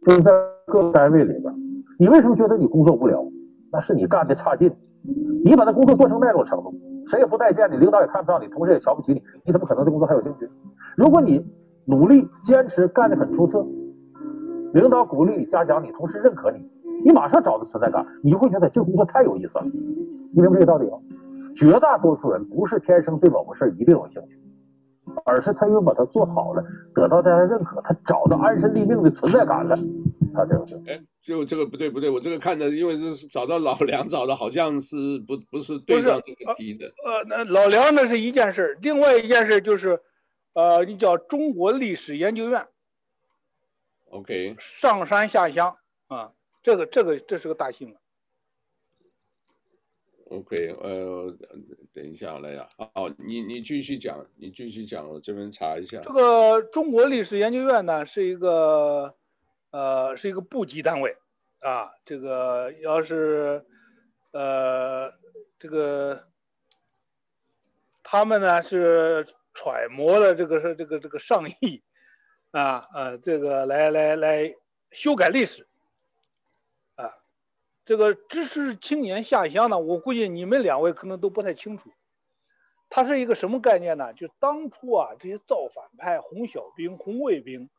[0.00, 0.32] 就是在
[0.66, 1.54] 各个单位里边，
[1.98, 3.22] 你为什么觉得你工作无聊？
[3.70, 4.74] 那是你干的差劲，
[5.44, 6.72] 你把那工作做成那种程度，
[7.06, 10.48] 谁也不待见你，领导也看不上你，同事也瞧不起你，你怎么可能对工作还有兴趣？
[10.96, 11.46] 如果你
[11.84, 13.62] 努力坚持干的很出色，
[14.72, 16.66] 领导鼓励你、嘉奖你，同事认可你，
[17.04, 19.66] 你马上找到存在感，你就会觉得这个工作太有意思了。
[20.34, 20.96] 你明白这个道理吗？
[21.54, 24.40] 绝大多数人不是天生对某个事儿一定有兴趣，
[25.24, 26.62] 而是他因为把它做好了，
[26.94, 29.76] 得到大家认可，他找到安身立命的存在感了，
[30.34, 31.00] 他才有兴趣。
[31.22, 36.86] 就这个不对不对，我这个看的，因为这是找到老梁找的，好像是不不是对上这个题的。
[36.86, 40.00] 呃，那老梁那是一件事，另外一件事就是，
[40.54, 42.66] 呃，你叫中国历史研究院。
[44.10, 44.56] OK。
[44.58, 47.96] 上山下乡啊，这个这个这是个大新闻。
[50.30, 51.34] OK，呃，
[51.92, 56.00] 等一下，来呀，好，你你继续讲，你继续讲，我这边查一下。
[56.02, 59.14] 这个中国历史研究院呢，是一个，
[59.70, 61.16] 呃，是一个部级单位，
[61.60, 63.64] 啊，这个要是，
[64.32, 65.12] 呃，
[65.58, 66.24] 这个，
[68.02, 71.82] 他们呢是揣摩了这个是这个这个上意，
[72.50, 74.54] 啊，呃，这个来来来
[74.90, 75.67] 修改历史。
[77.88, 81.90] 这个知识青年下乡呢，我估计你们两位可能都不太清楚，
[82.90, 84.12] 它是一个什么概念呢？
[84.12, 87.70] 就当初啊，这些造反派、红小兵、红卫兵，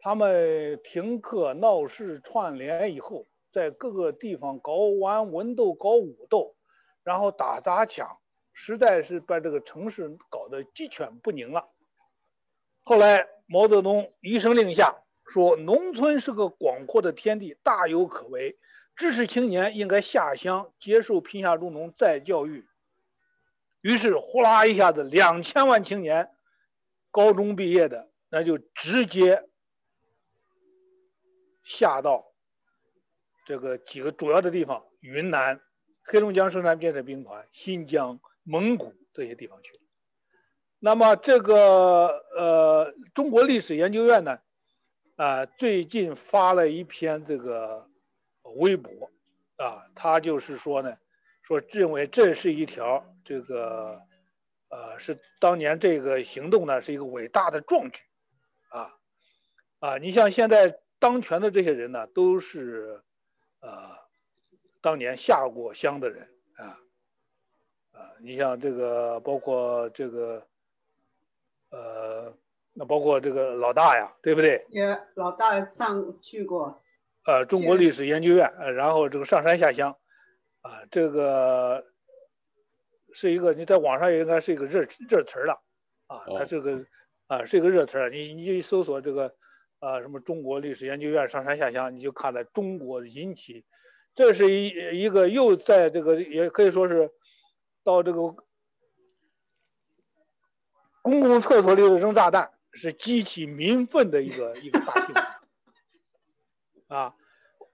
[0.00, 6.56] 他们停课闹事串联以后，在各个地方搞完文斗、搞武斗，
[7.04, 8.18] 然后打砸抢，
[8.52, 11.68] 实在是把这个城市搞得鸡犬不宁了。
[12.82, 18.58] 后来毛泽东一声令下，说农村是个广阔的天地，大有可为。
[19.00, 22.66] 知识青年应该下乡接受贫下中农再教育，
[23.80, 26.28] 于是呼啦一下子，两千万青年，
[27.10, 29.48] 高中毕业的那就直接
[31.64, 32.26] 下到
[33.46, 35.62] 这个几个主要的地方：云南、
[36.02, 39.72] 黑龙江生产建设兵团、新疆、蒙古这些地方去。
[40.78, 44.40] 那么这个呃，中国历史研究院呢，
[45.16, 47.88] 啊、最近发了一篇这个。
[48.56, 49.10] 微博，
[49.56, 50.96] 啊，他就是说呢，
[51.42, 54.00] 说认为这是一条这个，
[54.68, 58.00] 呃，是当年这个行动呢是一个伟大的壮举，
[58.68, 58.96] 啊，
[59.78, 63.02] 啊，你像现在当权的这些人呢，都是，
[63.60, 63.96] 呃，
[64.80, 66.78] 当年下过乡的人，啊，
[67.92, 70.46] 啊，你像这个包括这个，
[71.70, 72.32] 呃，
[72.74, 74.64] 那包括这个老大呀，对不对？
[74.70, 76.79] 也老大上去过。
[77.26, 79.96] 呃，中国历史研究院，呃，然后这个上山下乡，
[80.62, 81.84] 啊，这个
[83.12, 85.60] 是一个你在网上也应该是一个热热词了，
[86.06, 86.86] 啊，它这个
[87.26, 89.34] 啊是一个热词，你你一搜索这个
[89.80, 93.66] 啊什么中国历史研究院上山下乡，你就看到中国引起，
[94.14, 94.68] 这是一
[95.02, 97.10] 一个又在这个也可以说是
[97.84, 98.34] 到这个
[101.02, 105.24] 公共厕所里扔炸弹，是激起民愤的一个一个大新闻。
[106.90, 107.14] 啊，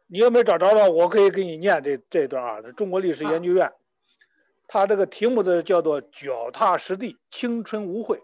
[0.08, 0.90] 你有没有找着了？
[0.90, 2.60] 我可以给你念这这一段啊。
[2.72, 3.72] 中国历史研究院，
[4.68, 8.20] 它这个题目的叫做“脚踏实地，青春无悔，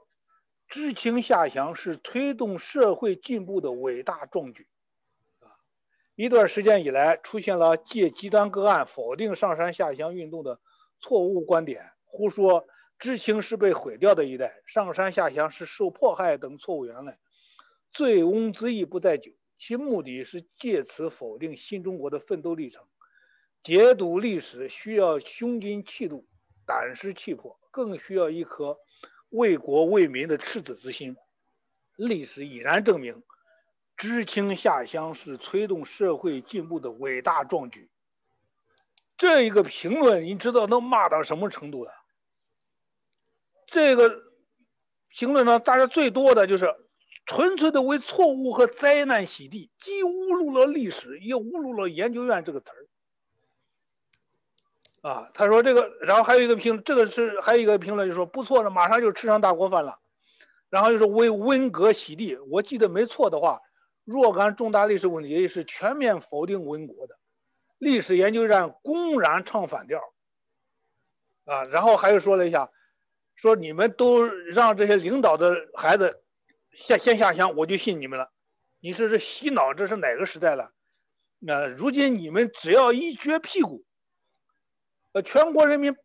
[0.68, 4.68] 知青下乡是推动社会进步的伟大壮举”。
[5.40, 5.48] 啊，
[6.14, 10.60] 一段时间以来，出现了借极端个案否定上山下乡运动的
[11.00, 12.66] 错误观点，胡说
[12.98, 17.16] 知青是被毁掉的一代，上山下乡是受迫害等错误言论，
[17.94, 19.32] 醉翁之意不在酒。
[19.64, 22.84] 其目的是借此否定新中国的奋斗历程，
[23.62, 26.26] 解读历史需要胸襟气度、
[26.66, 28.76] 胆识气魄，更需要一颗
[29.28, 31.16] 为国为民的赤子之心。
[31.94, 33.22] 历史已然证明，
[33.96, 37.88] 知青下乡是推动社会进步的伟大壮举。
[39.16, 41.92] 这一个评论，你知道能骂到什么程度的？
[43.66, 44.24] 这个
[45.10, 46.74] 评论呢，大家最多的就是。
[47.32, 52.84] 纯粹的为错误和灾难洗地，既侮辱了历史，也侮辱了研究院这个词儿。
[55.00, 59.98] 啊，他说这个，然后还有一个评，这个是还有一个评论，就说不错了，马上就吃上大锅饭了。
[60.68, 63.62] 然后就说为文革洗地，我记得没错的话，
[64.04, 67.16] 若干重大历史问题也是全面否定文革的，
[67.78, 70.00] 历史研究院公然唱反调。
[71.46, 72.70] 啊，然后还有说了一下，
[73.36, 76.21] 说你们都让这些领导的孩子。
[76.72, 78.30] 下先下乡，我就信你们了。
[78.80, 80.72] 你说这洗脑，这是哪个时代了？
[81.38, 83.84] 那如今你们只要一撅屁股，
[85.12, 85.96] 呃，全国人民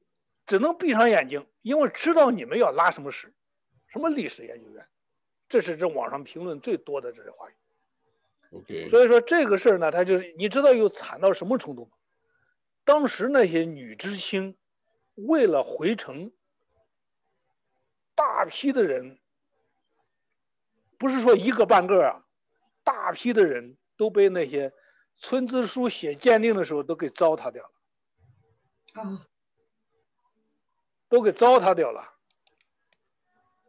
[0.46, 3.34] 只能闭上眼睛，因为知道你们要拉什么屎，
[3.88, 4.86] 什么历史研究院，
[5.48, 7.54] 这是这网上评论最多的这些话语。
[8.52, 8.90] OK。
[8.90, 11.92] 所以说这个事儿呢，他就是你知道又惨到什么程度吗？
[12.84, 14.56] 当时那些女知青
[15.16, 16.32] 为了回城，
[18.16, 19.20] 大批的人。
[20.98, 22.26] 不是说一个半个啊，
[22.84, 24.74] 大批的人都被那些
[25.18, 29.28] 村支书写鉴定的时候都给糟蹋掉了，啊，
[31.10, 32.14] 都给糟蹋掉了，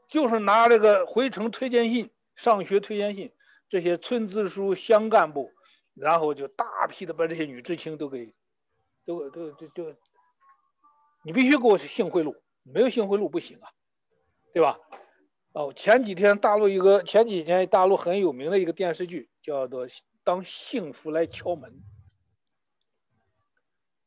[0.08, 3.32] 就是拿这个回城推荐信、上学推荐信，
[3.68, 5.52] 这些村支书、乡干部，
[5.94, 8.34] 然后就大批的把这些女知青都给，
[9.04, 9.94] 都都就就，
[11.24, 13.70] 你必须给我性贿赂，没有性贿赂不行啊，
[14.54, 14.78] 对吧？
[15.52, 19.88] 哦，前几天大陆一个前几天大陆很有名的一个电视剧叫做
[20.22, 21.70] 《当幸福来敲门》，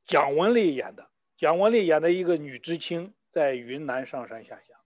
[0.06, 4.78] 蒋雯丽演的，蒋雯丽演的一个女知青，在云南上山下乡。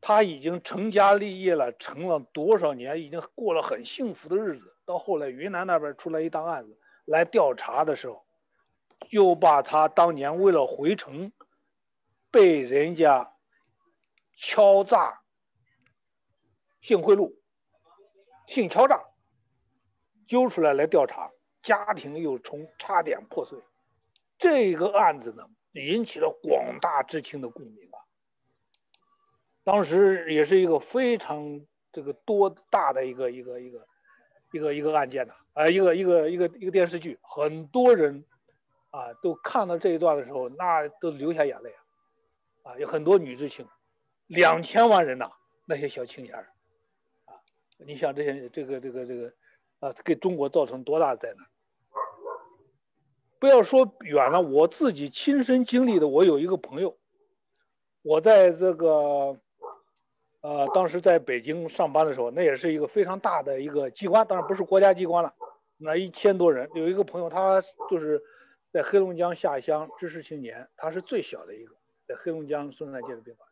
[0.00, 4.76] 她已经成家立业了，成了多少年，已经过了很幸福的日子。
[4.84, 8.22] 到后来，云南那边出来一档案子来调查的时候，
[9.08, 11.32] 就把她当年为了回城，
[12.30, 13.33] 被人家
[14.36, 15.20] 敲诈、
[16.80, 17.34] 性贿赂、
[18.46, 19.04] 性敲诈，
[20.26, 21.30] 揪出来来调查，
[21.62, 23.58] 家庭又从差点破碎。
[24.38, 27.98] 这个案子呢，引起了广大知青的共鸣啊。
[29.62, 33.86] 当时也是一个非常这个多大的一个一个一个
[34.52, 38.26] 一个一个案件呐，啊，一个一个一个一个电视剧，很多人
[38.90, 41.72] 啊都看到这一段的时候，那都流下眼泪
[42.62, 43.66] 啊，啊，有很多女知青，
[44.26, 45.30] 两千万人呐，
[45.66, 46.48] 那些小青年儿，
[47.26, 47.34] 啊，
[47.86, 49.32] 你想这些这个这个这个
[49.80, 51.46] 啊，给中国造成多大的灾难？
[53.38, 56.98] 不要说远了，我自己亲身经历的，我有一个朋友，
[58.02, 59.38] 我在这个。
[60.46, 65.32] 呃，当时在北京上班的时候，那也是一个非常大的一个机关，当然不是国家机关了，
[65.78, 66.68] 那一千多人。
[66.74, 68.22] 有一个朋友，他就是
[68.70, 71.74] 在黑龙江下乡知识青年，他是最小的一个，
[72.06, 73.48] 在黑龙江松山街的病房。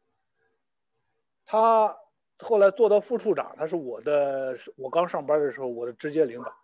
[1.45, 1.97] 他
[2.39, 6.55] 后来做到副处长，他是我的，我刚上班的时候我的直接领导。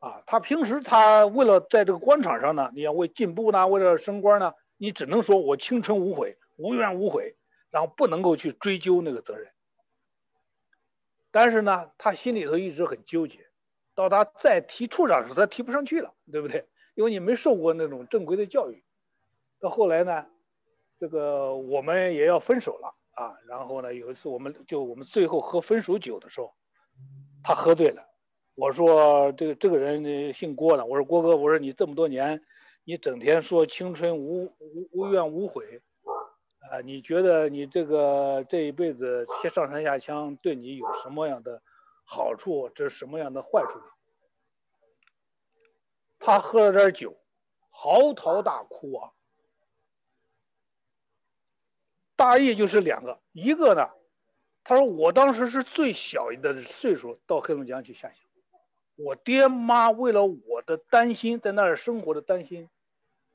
[0.00, 7.36] 啊，他平时他为了在这个官场上呢，你要为进步呢，为了升官呢，你只能说我青春无悔，无怨无悔。
[7.70, 9.50] 然后不能够去追究那个责任，
[11.30, 13.46] 但是呢，他心里头一直很纠结。
[13.94, 16.68] 到他再提处长的时候，他提不上去了，对不对？
[16.94, 18.84] 因为你没受过那种正规的教育。
[19.58, 20.26] 到后来呢，
[21.00, 23.34] 这个我们也要分手了啊。
[23.46, 26.54] 然后呢，有一次我们就我们最后喝分手酒的时候，
[27.42, 28.06] 他喝醉了。
[28.54, 32.42] 我说这个这个人姓郭的，我说郭哥，我说你这么多年，
[32.84, 35.80] 你整天说青春无无无怨无悔。
[36.70, 41.62] 啊，你觉得你这个这一辈子上山下乡对你有什么样的
[42.04, 42.68] 好处？
[42.74, 43.80] 这是什么样的坏处？
[46.18, 47.16] 他喝了点酒，
[47.68, 49.10] 嚎啕大哭啊！
[52.22, 53.90] 大意就是两个，一个呢，
[54.62, 58.16] 他说我当时是最小的岁数到黑龙江去下乡，
[58.94, 62.68] 我爹妈为了我的担心，在那儿生活的担心，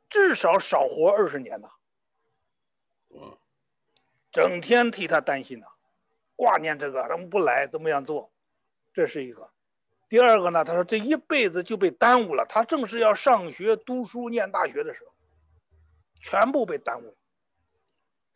[0.09, 1.67] 至少少活二十年呐。
[4.31, 5.65] 整天替他担心呐，
[6.37, 8.31] 挂念这个，他们不来怎么样做？
[8.93, 9.49] 这是一个。
[10.07, 12.45] 第二个呢，他说这一辈子就被耽误了。
[12.45, 15.11] 他正是要上学读书念大学的时候，
[16.21, 17.13] 全部被耽误了。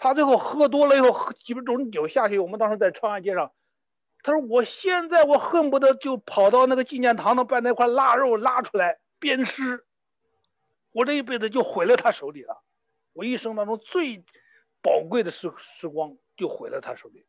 [0.01, 2.39] 他最后喝多了以后，喝几瓶种酒下去。
[2.39, 3.53] 我们当时在长安街上，
[4.21, 9.85] 他说我现在我恨不得就跑到那个纪念堂那把那块腊肉拉出来鞭尸。
[10.91, 12.61] 我这一辈子就毁了他手里了，
[13.13, 14.25] 我一生当中最。
[14.83, 17.23] 宝贵的时时光就毁在他手里。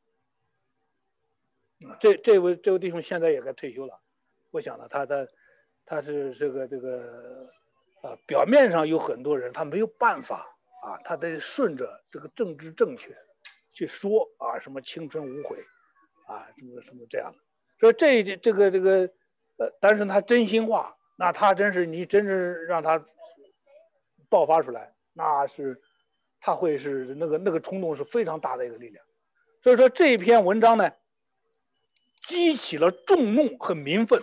[2.01, 4.01] 这这位这位弟兄现在也该退休了，
[4.51, 5.29] 我想呢，他的
[5.85, 7.51] 他是这个这个
[8.01, 10.52] 啊，表面上有很多人，他没有办法
[10.83, 13.17] 啊，他得顺着这个政治正确
[13.73, 15.65] 去说啊，什么青春无悔
[16.27, 17.39] 啊，什么什么这样的。
[17.79, 19.11] 说这这个这个
[19.57, 23.05] 呃，但是他真心话，那他真是你真是让他
[24.29, 25.81] 爆发出来，那是。
[26.45, 29.07] 他会是那个那个冲动是非常大的一个力量，
[29.63, 30.91] 所以说这篇文章呢，
[32.27, 34.21] 激起了众怒和民愤，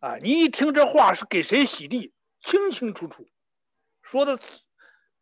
[0.00, 3.28] 啊，你一听这话是给谁洗地，清清楚楚，
[4.00, 4.40] 说的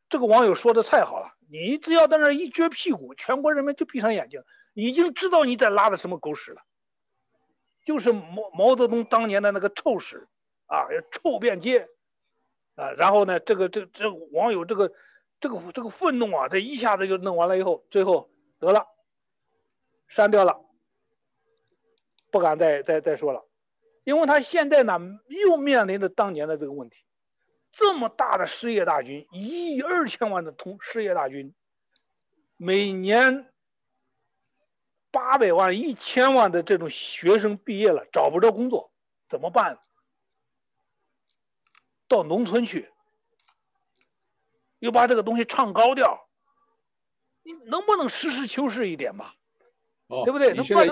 [0.08, 4.42] 这个网友说的太好了，你只要在那一撅屁股，全国人民就闭上眼睛，
[4.72, 6.62] 已经知道你在拉的什么狗屎了，
[7.84, 10.28] 就是毛毛泽东当年的那个臭屎，
[10.66, 11.88] 啊，臭遍街，
[12.74, 14.92] 啊，然后呢，这个这这个、网友这个。
[15.40, 18.86] 这个这个愤怒啊，这一下子就弄完了以后，最后得了，
[20.08, 20.64] 删掉了，
[22.30, 23.44] 不敢再再再说了，
[24.04, 24.98] 因为他现在呢
[25.28, 27.04] 又面临着当年的这个问题，
[27.76, 31.54] 这么大的失业大军，一亿二千万的通失业大军，
[32.56, 33.52] 每年
[35.10, 38.92] 八百万、一千万的这种学生毕业了找不着工作，
[39.28, 39.78] 怎么办？
[42.08, 42.90] 到农村去。
[44.80, 46.28] 又把这个东西唱高调，
[47.42, 49.34] 你能不能实事求是一点吧？
[50.08, 50.52] 哦，对不对？
[50.52, 50.84] 你现在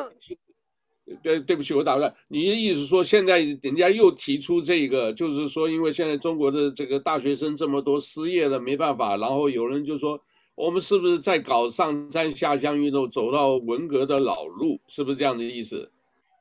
[1.22, 2.14] 对对不起，我打断。
[2.28, 10.20] 你的意思说，现在人家又提出这个，就是说，因为现在中国的这个大学生这么多，失业了没办法，然后有人就说，
[10.54, 14.80] 我们是不是在搞上山下乡运动，走到文革的老路？
[14.86, 15.90] 是不是这样的意思？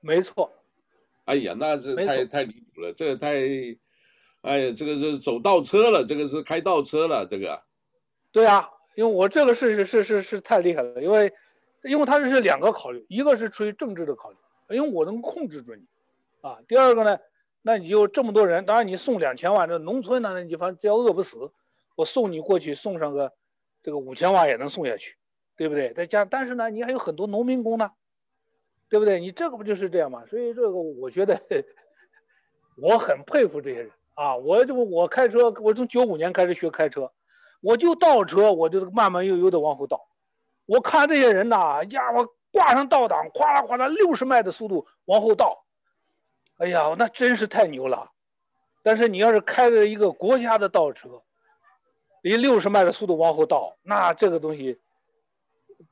[0.02, 0.52] 没错。
[1.26, 3.36] 哎呀，那这太太离谱了，这个太。
[4.42, 7.56] 哎呀，这个是走倒车了，这个是开倒车了，这个。
[8.32, 11.32] 对啊，因为我这个是是是是是太厉害了，因为
[11.84, 14.38] 因为他这是两个考虑，一个是出于政治的考虑，
[14.74, 15.84] 因为我能控制住你，
[16.42, 17.20] 啊，第二个呢，
[17.62, 21.52] 那你就这么多人，当然你送两千万，这农村呢，你反正只要饿不死，
[21.96, 23.34] 我送你过去送上个
[23.84, 25.16] 这个五千万也能送下去，
[25.58, 25.94] 对不对？
[25.94, 27.92] 再加，但是呢，你还有很多农民工呢。
[28.90, 29.22] 对不对？
[29.22, 30.26] 你这个不就是这样吗？
[30.30, 31.42] 所以这个我觉得
[32.76, 34.36] 我很佩服这些人啊！
[34.36, 37.10] 我就我开车，我从九五年开始学开车，
[37.62, 40.10] 我就倒车，我就慢慢悠悠的往后倒。
[40.66, 45.66] 我看这些人呐，呀，我挂上倒档，哗啦哗啦，六十迈的速度往后倒，
[46.58, 48.12] 哎呀，那真是太牛了。
[48.84, 51.24] 但是你要是开着一个国家的倒车，
[52.22, 54.80] 以六十迈的速度往后倒，那这个东西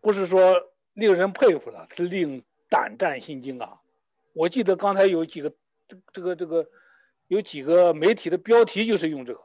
[0.01, 0.55] 不是说
[0.93, 2.43] 令人佩服了，是令。
[2.71, 3.81] 胆战心惊啊！
[4.31, 5.51] 我记得刚才有几个，
[6.13, 6.67] 这个这个
[7.25, 9.41] 有几个媒体的标题就是用这个，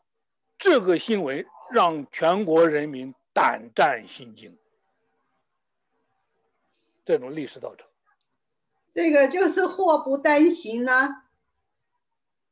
[0.59, 4.59] 这个新闻让全国人民胆战心惊。
[7.05, 7.87] 这种历史造成，
[8.95, 11.25] 这个就是祸不单行啊！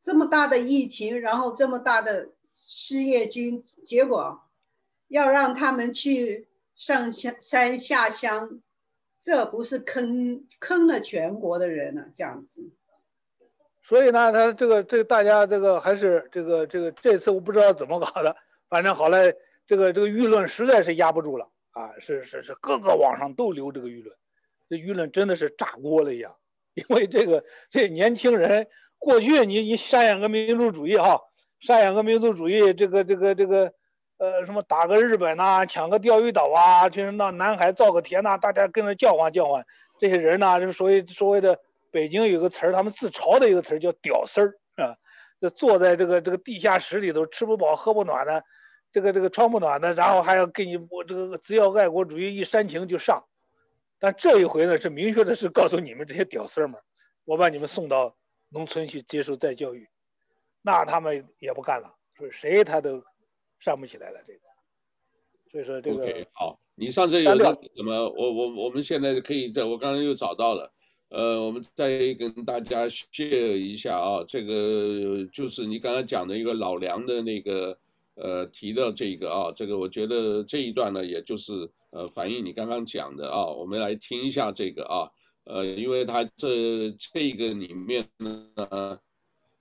[0.02, 4.42] 这么大的疫情，然后这么大的失业军，结果
[5.08, 8.60] 要让他们去上下山下乡。
[9.24, 12.72] 这不是坑坑了全国的人了，这样子。
[13.84, 18.36] 所以呢，他这个这个大家这个还是这个这个这次我不知道怎么搞的，
[18.68, 19.32] 反正好了，
[19.68, 21.92] 这个这个舆论实在是压不住了啊！
[22.00, 24.16] 是是是，各个网上都留这个舆论，
[24.72, 26.36] 这舆论真的是炸锅了一样。
[26.72, 28.68] 因为这个这年轻人
[28.98, 31.20] 过去你你宣扬个民族主义哈，
[31.60, 33.72] 宣扬个民族主义，这个这个这个。
[34.18, 39.66] 呃，什么打个日本呐、抢个钓鱼岛啊，就是那南海造个田呐、大家跟着叫唤叫唤。
[39.98, 41.58] 这些人呢，就是所谓所谓的
[41.90, 44.94] 北京有个词儿，他们自嘲的一个词儿叫“屌丝儿”啊，
[45.40, 48.44] 就坐在这个这个地下室里头，吃不饱喝不暖的，
[48.92, 53.24] 这个这个穿不暖的，然后还要给你我这个只要爱国主义一煽情就上。
[54.02, 56.74] 但这一回呢，是明确的是告诉你们这些屌丝们，
[57.24, 58.16] 我把你们送到
[58.48, 59.88] 农村去接受再教育，
[60.60, 63.02] 那他们也不干了，说谁他都。
[63.64, 64.40] 上不起来了，这次，
[65.52, 66.02] 所以说这个。
[66.02, 67.92] OK，好，你上次有那个什么？
[68.10, 70.72] 我我我们现在可以在，我刚才又找到了，
[71.10, 77.78] 呃，我们再跟大家 share 一下啊，这个就是你刚才讲的一个老梁的那个
[78.16, 81.52] 呃提到这个啊，这个我觉得这一段呢，也就是
[81.92, 85.08] 呃反映你刚刚讲的啊，我们来听一下这个啊，
[85.44, 88.98] 呃，因为他这这个里面呢，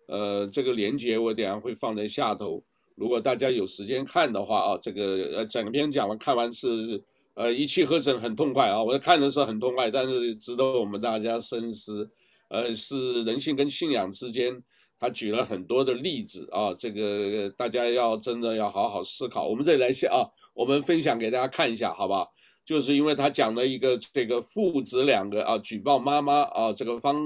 [0.08, 2.62] 呃，这个连接我等下会放在下头。
[2.96, 7.02] 如果大家有时间看的话啊，这个呃整篇讲完看完是
[7.34, 8.84] 呃一气呵成，很痛快啊！
[8.84, 12.10] 我看的是很痛快，但是值得我们大家深思。
[12.50, 14.62] 呃，是人性跟信仰之间，
[15.02, 19.47] 他举了很多的例子啊，这个大家要真的要好好思考。
[19.47, 20.24] 我们这里来下啊，
[20.54, 22.32] 我们分享给大家看一下，好不好？
[22.64, 27.20] 就是因为他讲了一个这个父子两个啊举报妈妈啊，这个方。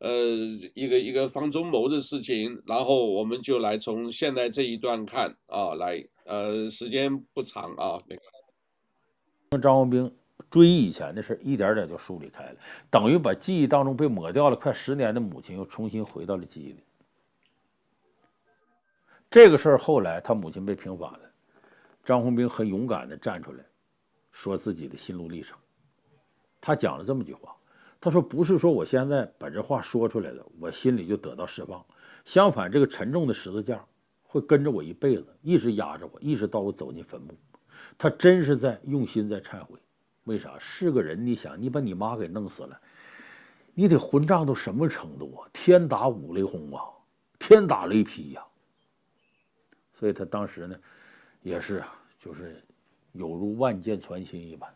[0.00, 0.12] 呃，
[0.74, 8.14] 一个一个方中谋的事情，然后我们就来从现在这一段看啊，来，呃，时间不长啊，那
[9.50, 10.14] 个张文兵
[10.48, 12.56] 追忆以前的事，一点点就梳理开了，
[12.88, 16.78] 等于把记忆当中被抹掉了快十年的母亲又重新回到了记忆里。
[19.30, 21.20] 这个事儿后来他母亲被平反了，
[22.04, 23.64] 张宏兵很勇敢地站出来，
[24.32, 25.58] 说自己的心路历程，
[26.60, 27.54] 他讲了这么句话。
[28.00, 31.84] 他说：“不是说我现在把这话说出来了，我心里就得到释放。
[32.24, 33.84] 相反，这个沉重的十字架
[34.22, 37.34] 会跟着我一辈子，一直压着我，一直到我走进坟墓。
[37.98, 39.76] 他真是在用心在忏悔。
[40.24, 40.56] 为啥？
[40.60, 42.80] 是个人，你想，你把你妈给弄死了，
[43.74, 45.50] 你得混账到什么程度啊？
[45.52, 46.80] 天打五雷轰啊，
[47.40, 48.46] 天打雷劈呀！
[49.98, 50.76] 所以他当时呢，
[51.42, 52.62] 也是啊，就是
[53.12, 54.72] 有如万箭穿心一般。”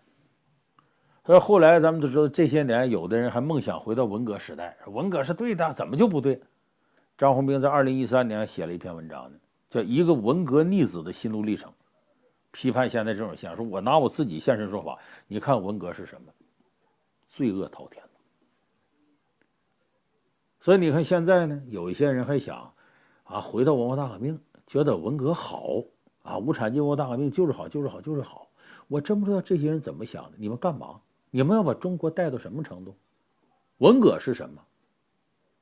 [1.25, 6.41] 所以后来咱们都知道，这些年有的人还梦想回到文革时代，文革是对的，怎么就不对？
[7.17, 9.39] 张宏兵在二零一三年写了一篇文章呢，
[9.71, 11.71] 叫《一个文革逆子的心路历程》，
[12.51, 14.99] 批判现在这种现象，说我拿我自己现身说法，
[15.29, 16.33] 你看文革是什么？
[17.29, 18.03] 罪恶滔天。
[20.59, 22.75] 所以你看现在呢，有一些人还想
[23.23, 24.37] 啊，回到文化大革命，
[24.73, 25.85] 觉得文革好
[26.23, 28.49] 啊，无产阶级大革命就是好，就是好，就是好。
[28.89, 30.99] 我真不知道这些人怎么想的，你们干嘛？
[31.31, 32.97] 你们要把中国带到什么程度？
[33.79, 34.63] 文革是什么？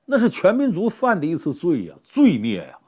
[0.07, 2.79] 那是全民族犯的一次罪呀，罪孽呀！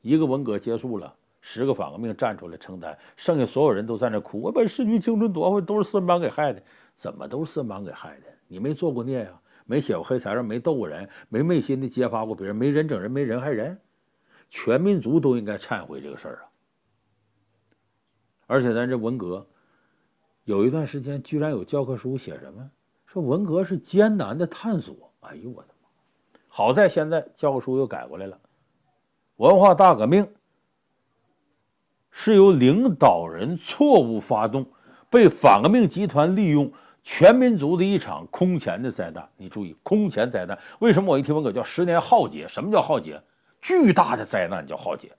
[0.00, 6.62] 一个文革结束了，十个反革命站出来承担，剩下所有人都在那哭，我把失去青春夺回，都是四人帮给害的。
[6.94, 8.26] 怎么都是四人帮给害的？
[8.46, 9.40] 你没做过孽呀？
[9.66, 13.76] 没写过黑材料，没斗过人，没昧心的揭发过别人，没人整人，没人害人。
[14.52, 16.44] 全民族都应该忏悔这个事儿啊！
[18.46, 19.44] 而且咱这文革
[20.44, 22.70] 有一段时间，居然有教科书写什么？
[23.06, 25.10] 说文革是艰难的探索。
[25.20, 25.88] 哎呦我的妈！
[26.48, 28.38] 好在现在教科书又改过来了，
[29.36, 30.30] 文化大革命
[32.10, 34.70] 是由领导人错误发动，
[35.08, 36.70] 被反革命集团利用。
[37.02, 40.56] 全民族的一场空前的灾难，你注意，空前灾难。
[40.78, 42.46] 为什么我一提文革叫十年浩劫？
[42.46, 43.20] 什么叫浩劫？
[43.62, 45.10] 巨大的灾难叫浩劫。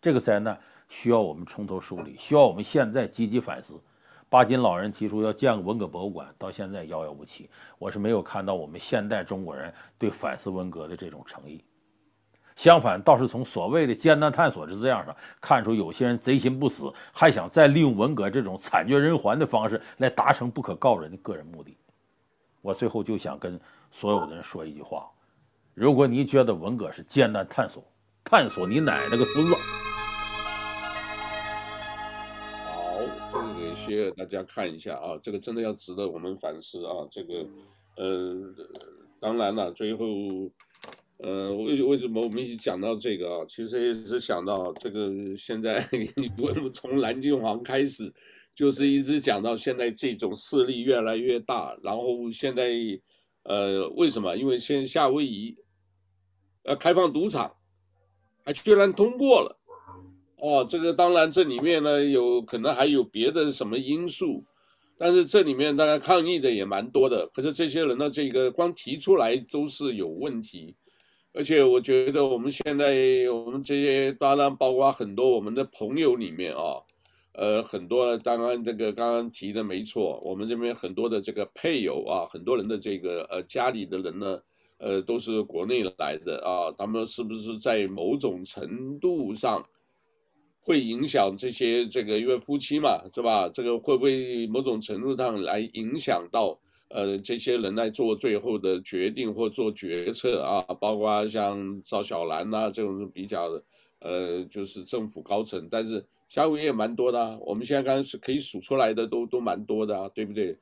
[0.00, 3.80] 这个灾难需要我们从头梳理，需要我们现在积极反思。
[4.28, 7.50] 巴金老人提出要建个文革博物馆，到现在遥遥无期。
[7.78, 11.62] 我是没有看到我们现代中国人对反思文革的这种诚意。
[12.56, 21.76] 相反，倒是从所谓的艰难探索之字样上看出，有些人贼心不死，还想再利用文革这种惨绝人寰的方式来达成不可告人的个人目的。
[22.62, 25.10] 我最后就想跟所有的人说一句话：
[25.74, 27.82] 如果你觉得文革是艰难探索，
[28.22, 29.54] 探索你奶奶个孙子！
[32.66, 33.00] 好，
[33.32, 37.06] 这个给需要大家看一下啊，这个真的要值得我们反思啊。
[37.10, 37.46] 这个，
[37.96, 38.54] 呃，
[39.18, 40.06] 当然了，最后。
[41.18, 43.44] 呃，为为什么我们一起讲到这个啊？
[43.46, 45.88] 其实也是想到这个，现在
[46.36, 48.12] 我们从蓝金黄开始，
[48.56, 52.72] 就是一直讲到现在这种势力越来越大，然后现在，
[53.44, 54.36] 呃，为什么？
[54.36, 55.56] 因为现夏威夷，
[56.64, 57.52] 呃，开放赌场，
[58.44, 59.58] 还居然通过了，
[60.36, 64.44] 哦，这个当然这里面呢有可能还有别的什么因素，
[64.96, 70.76] 但是这里面大家抗议的也蛮多的，可是这些人呢，这个光提出来都是有问题。
[71.34, 72.94] 而且我觉得我们现在
[73.30, 76.76] 我们这些当然包括很多我们的朋友里面啊，
[77.32, 84.38] 呃，很多当然这个刚刚提的没错，我们这边很多的这个配偶啊，很多人的这个呃家里的人呢，
[84.82, 89.64] 呃，都是国内来的啊，他们是不是在某种程度上
[90.60, 93.48] 会影响这些这个因为夫妻嘛，是吧？
[93.48, 96.58] 这个会不会某种程度上来影响到？
[96.94, 103.64] 呃，这些人来做最后的决定或做决策啊，包括像赵小兰呐、这种是比较的，
[104.00, 107.38] 呃，就是政府高层，但是夏威夷也蛮多的啊。
[107.40, 110.54] 我们现在刚刚是可以数出来的都都蛮多的啊，对不对？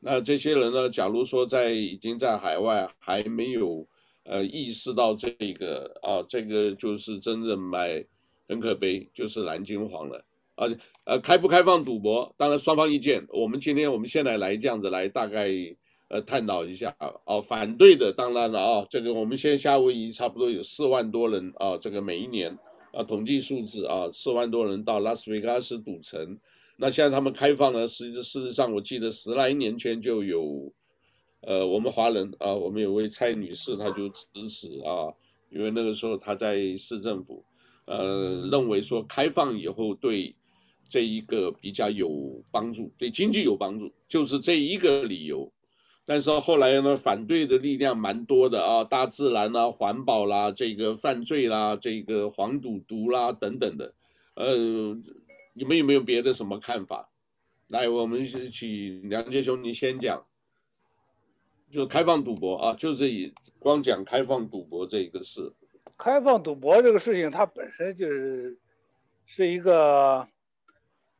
[0.00, 3.86] 那这些人呢，假如说在已经在海外还没有
[4.24, 8.04] 呃意识到这个啊，这个就是真正买
[8.48, 10.24] 很可悲，就是蓝金黄了。
[10.54, 10.66] 啊，
[11.04, 12.32] 呃，开不开放赌博？
[12.36, 13.26] 当然双方意见。
[13.30, 15.48] 我们今天我们现在来这样子来大概
[16.08, 17.12] 呃探讨一下啊。
[17.26, 22.56] 哦，反对的当然了啊，这个我们现在夏威夷差不多有四万多人啊，这个每一年
[22.92, 26.38] 啊统计数字啊，四万多人到拉斯维加斯赌城。
[26.80, 30.72] 那现在他们开放了，实际事实上我记得十来年前就有，
[31.42, 35.12] 呃，我们华人啊，我们有位蔡女士，她就支持啊，
[35.50, 37.44] 因为那个时候她在市政府，
[37.84, 40.34] 呃，认为说开放以后对。
[40.90, 45.52] 这一个比较有帮助，对经济有帮助，就是这一个理由。
[46.06, 53.92] 但是后来呢，反对的力量蛮多的啊，大自然啦、环保啦、这个犯罪啦、这个黄赌毒啦等等的。
[54.36, 54.96] 呃，
[55.58, 57.10] 你们有没有别的什么看法？
[57.66, 60.24] 来，我们一起，梁杰兄，你先讲。
[61.68, 65.52] 就开放赌博啊，就是以光讲开放赌博这一个事。
[65.98, 68.56] 开放赌博这个事情，它本身就是
[69.26, 70.28] 是一个。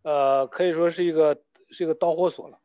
[0.03, 2.59] 呃，可以说是一个是一个导火索了，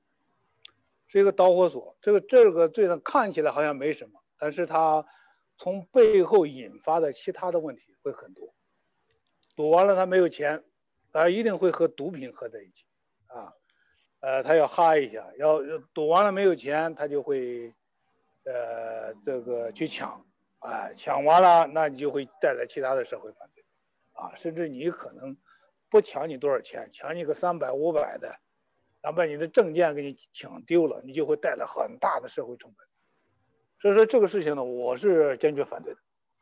[1.07, 1.97] 是一个导火索。
[1.99, 5.03] 这个这个罪呢，看起来好像没什么，但是它
[5.57, 8.53] 从背后引发的其他的问题会很多。
[9.55, 10.63] 赌完了他没有钱，
[11.13, 12.83] 他一定会和毒品合在一起
[13.27, 13.53] 啊。
[14.19, 15.61] 呃，他要哈一下，要
[15.93, 17.73] 赌完了没有钱，他就会
[18.43, 20.25] 呃这个去抢，
[20.59, 23.63] 啊，抢完了那你就会带来其他的社会犯罪，
[24.11, 25.37] 啊，甚至你可能。
[25.89, 28.35] 不抢你多少钱，抢你个三百五百的，
[28.99, 32.87] 然后把你的证件给你抢丢了，你就会带来很大的社会成本。
[33.79, 35.99] 所以说这个事情呢，我是坚决反对的。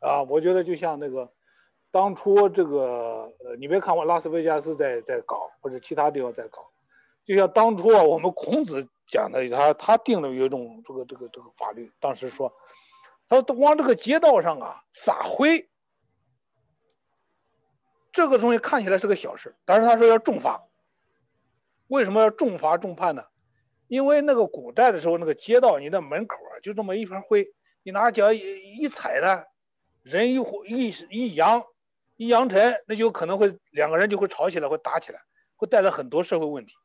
[0.07, 1.33] 啊，我觉得就像那个
[1.91, 6.71] 当初这个，呃，你别看我拉斯维加斯在在搞，或者其他地方在搞，
[7.25, 12.53] 就像当初啊，我们孔子讲的，他他定的有一种这个这个这个法律，当时说，
[13.27, 15.67] 他往这个街道上啊撒灰。
[18.13, 20.63] 这个东西看起来是个小事，但是他说要重罚。
[21.87, 23.23] 为什么要重罚重判呢？
[23.87, 28.39] 因为那个古代的时候，那个街道，你的门口啊，就这么一片灰，你拿脚一
[28.79, 29.43] 一踩呢，
[30.03, 31.63] 人一一一扬
[32.21, 35.19] 一扬尘，那就可能会两个人就会吵起来，会打起来，
[35.55, 36.75] 会带来很多社会问题。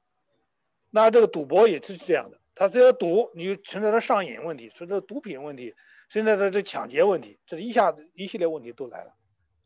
[0.89, 5.74] 那这个赌博也是这样的，他只要赌，你就存在着上瘾问题，存在毒品问题，
[6.09, 9.12] 存在着这抢劫问题，这一下子一系列问题都来了。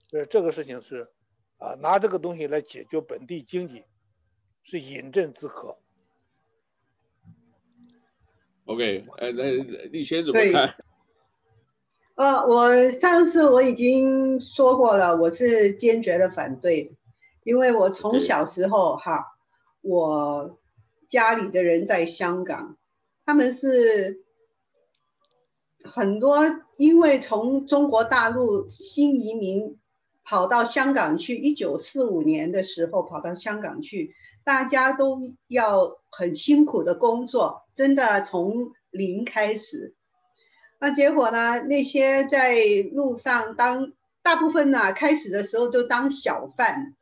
[0.09, 1.09] 所以这个事情是
[1.59, 3.85] 啊，拿这个东西来解决本地经济，
[4.65, 5.79] 是饮鸩止渴。
[8.65, 9.53] OK，呃，那
[9.93, 10.75] 立先怎么看？
[12.21, 16.95] 呃，我上次我已经说过了，我是坚决的反对，
[17.45, 19.25] 因为我从小时候哈，
[19.81, 20.59] 我
[21.09, 22.77] 家里的人在香港，
[23.25, 24.23] 他们是
[25.83, 26.41] 很多
[26.77, 29.79] 因为从中国大陆新移民
[30.23, 34.15] 跑到香港去，一九四五年的时候跑到香港去，
[34.45, 39.95] 大家都要很辛苦的工作，真的从零开始。
[40.83, 41.61] 那结果呢？
[41.61, 42.57] 那些在
[42.93, 46.97] 路上当大部分呢，开始的时候就当小贩。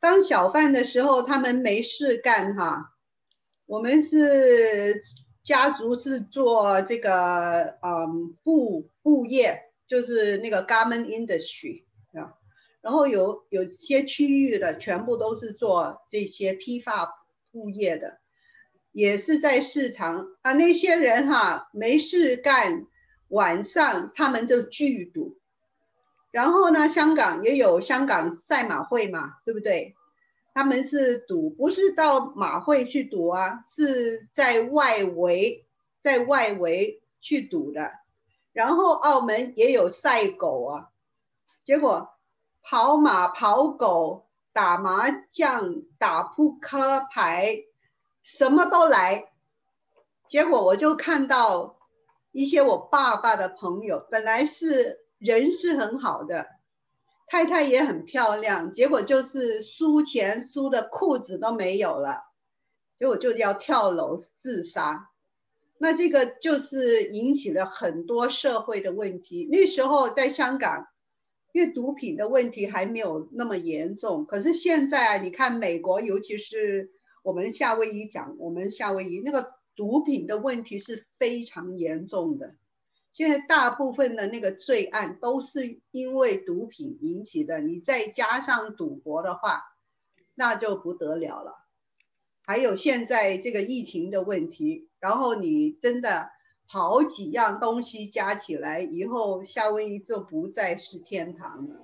[0.00, 2.94] 当小贩的时候，他们没事干哈。
[3.66, 5.04] 我们是
[5.42, 12.32] 家族是做这个嗯布布业，就是那个 garment industry 啊。
[12.80, 18.21] 然后有有些区域的全部都是做这些批发布业的。
[18.92, 22.86] 也是在市场啊，那些人哈没事干，
[23.28, 25.38] 晚上他们就聚赌，
[26.30, 29.94] 然后呢，香港也有香港赛马会嘛，对不对？
[30.52, 35.64] 他们是赌，不是到马会去赌啊，是在外围，
[36.00, 37.92] 在外围去赌的。
[38.52, 40.88] 然后澳门也有赛狗啊，
[41.64, 42.10] 结果
[42.62, 47.64] 跑马、跑狗、打麻将、打扑克牌。
[48.22, 49.32] 什么都来，
[50.28, 51.78] 结果我就看到
[52.30, 56.46] 一些我爸爸的朋友，本来是人是很好的，
[57.26, 62.22] 太太也很漂亮，结果就是输钱输的裤子都没有了，
[62.98, 65.10] 结果就要跳楼自杀。
[65.78, 69.48] 那这个就是引起了很多社会的问题。
[69.50, 70.86] 那时候在香港，
[71.52, 76.92] 因为毒品的问题还没有那么严重，可是现在，你看美国，尤其是。
[77.22, 82.56] 我们夏威夷讲，我们夏威夷那个毒品的问题是非常严重的。
[83.12, 89.62] 现在大部分的那个罪案都是因为毒品引起的，你再加上赌博的话，
[90.34, 91.58] 那就不得了了。
[92.42, 96.30] 还有现在这个疫情的问题，然后你真的
[96.64, 101.76] 好几样东西加起来，以后夏威夷就不再是天堂了。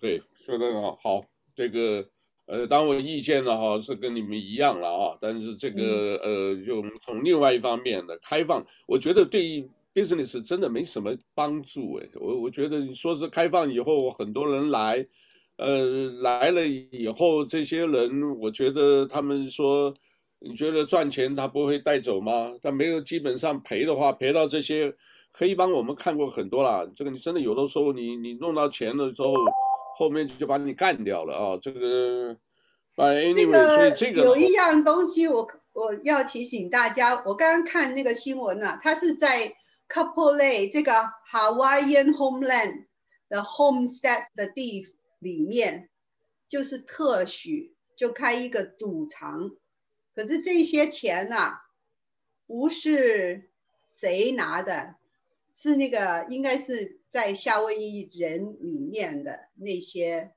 [0.00, 1.24] 对，说得好，好，
[1.54, 2.08] 这个。
[2.46, 12.08] 呃，当然我意见呢哈是跟你们一样了啊，但是这个呃，就从另外一方面的开放，我觉得对于 business 真的没什么帮助诶。
[12.14, 15.04] 我我觉得你说是开放以后很多人来，
[15.56, 19.92] 呃，来了以后这些人，我觉得他们说，
[20.38, 22.52] 你觉得赚钱他不会带走吗？
[22.62, 24.94] 他没有基本上赔的话，赔到这些
[25.32, 29.34] 黑帮我们看过很多了，这个你真的有的时候你你弄到钱了之后。
[29.98, 31.58] 后面就把你干掉了啊！
[31.58, 32.36] 这个，
[32.94, 39.56] 反正因为所以这个有一样东西我，我我要提醒大家，我刚刚看那个新闻呢、啊，它是在
[39.88, 40.92] Kapolei 这个
[41.32, 42.84] Hawaiian Homeland
[43.30, 44.86] 的 Homestead 的地
[45.18, 45.88] 里面，
[46.46, 49.50] 就是特许就开一个赌场，
[50.14, 51.60] 可是这些钱呐、啊，
[52.46, 53.50] 不是
[53.86, 54.96] 谁拿的，
[55.56, 57.00] 是那个应该是。
[57.08, 60.30] 在夏威夷人里面的那些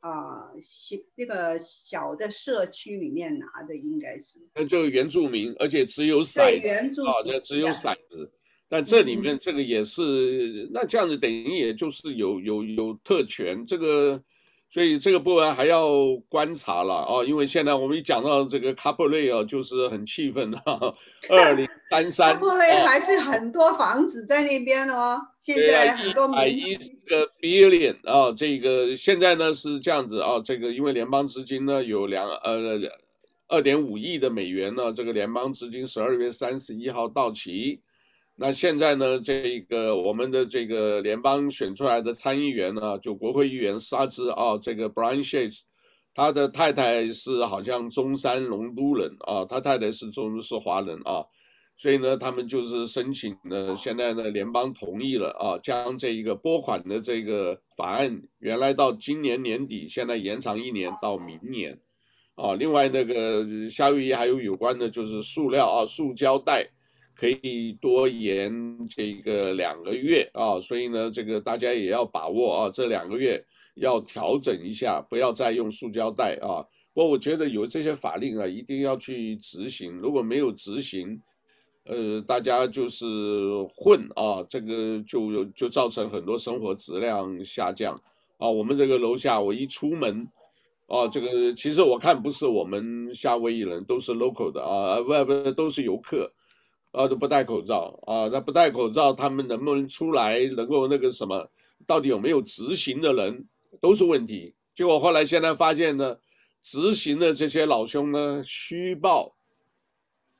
[0.00, 8.30] 啊，小、呃、那个小的社区里面拿的应该是，那就原住民，而且只有骰子，原住民啊，那只有骰子，
[8.68, 14.22] 但这里面这个也是，嗯、那这样子等于也就是有有有特权这个。
[14.72, 15.88] 所以这个部分还要
[16.28, 20.62] 观察了啊，因为现在我们一讲到这个卡普雷啊，就是很气愤的。
[21.28, 25.20] 二零三三， 卡普雷还是很多房子在那边哦。
[25.40, 32.78] 现在很多百亿个 billion 啊，这个现在呢是这样子啊，这个因为联邦资金呢有两呃
[33.48, 37.80] 二点五亿的美元呢，这个联邦资金十二月三十一号到期。
[38.42, 45.60] 那现在呢，这个我们的这个联邦选出来的参议员呢，就国会议员沙兹啊，这个 Brian Schatz，
[46.14, 51.22] 他的太太是好像中山龙都人啊，他太太是中是华人啊，
[51.76, 61.78] 所以呢，他们就是申请呢，现在呢，联邦同意了啊，将这一个拨款的这个法案原来到今年年底，现在延长一年到明年
[62.36, 62.54] 啊。
[62.54, 66.66] 另外那个夏威夷还有有关的就是塑料啊，塑胶袋。
[67.20, 68.50] 可以多延
[68.88, 73.44] 这个两个月啊，所以呢，这个大家也要把握啊，这两个月
[73.74, 76.64] 要调整一下，不要再用塑胶袋啊。
[76.94, 81.20] 不过我觉得有这些法令啊，一定要去执行，如果没有执行，
[81.84, 83.04] 呃，大家就是
[83.76, 87.94] 混啊，这个就就造成很多生活质量下降
[88.38, 88.48] 啊。
[88.48, 90.26] 我们这个楼下，我一出门，
[90.86, 96.32] 啊，这个其实我看不是我们夏威夷人，都是 local 的啊，不不都是游客，
[96.92, 101.48] 啊都不戴口罩啊，那不戴口罩，他们能不能出来，能够那个什么，
[101.86, 103.46] 到底有没有执行的人，
[103.80, 104.54] 都是问题。
[104.74, 106.16] 结果后来现在发现呢，
[106.62, 109.34] 执行的这些老兄呢，虚报。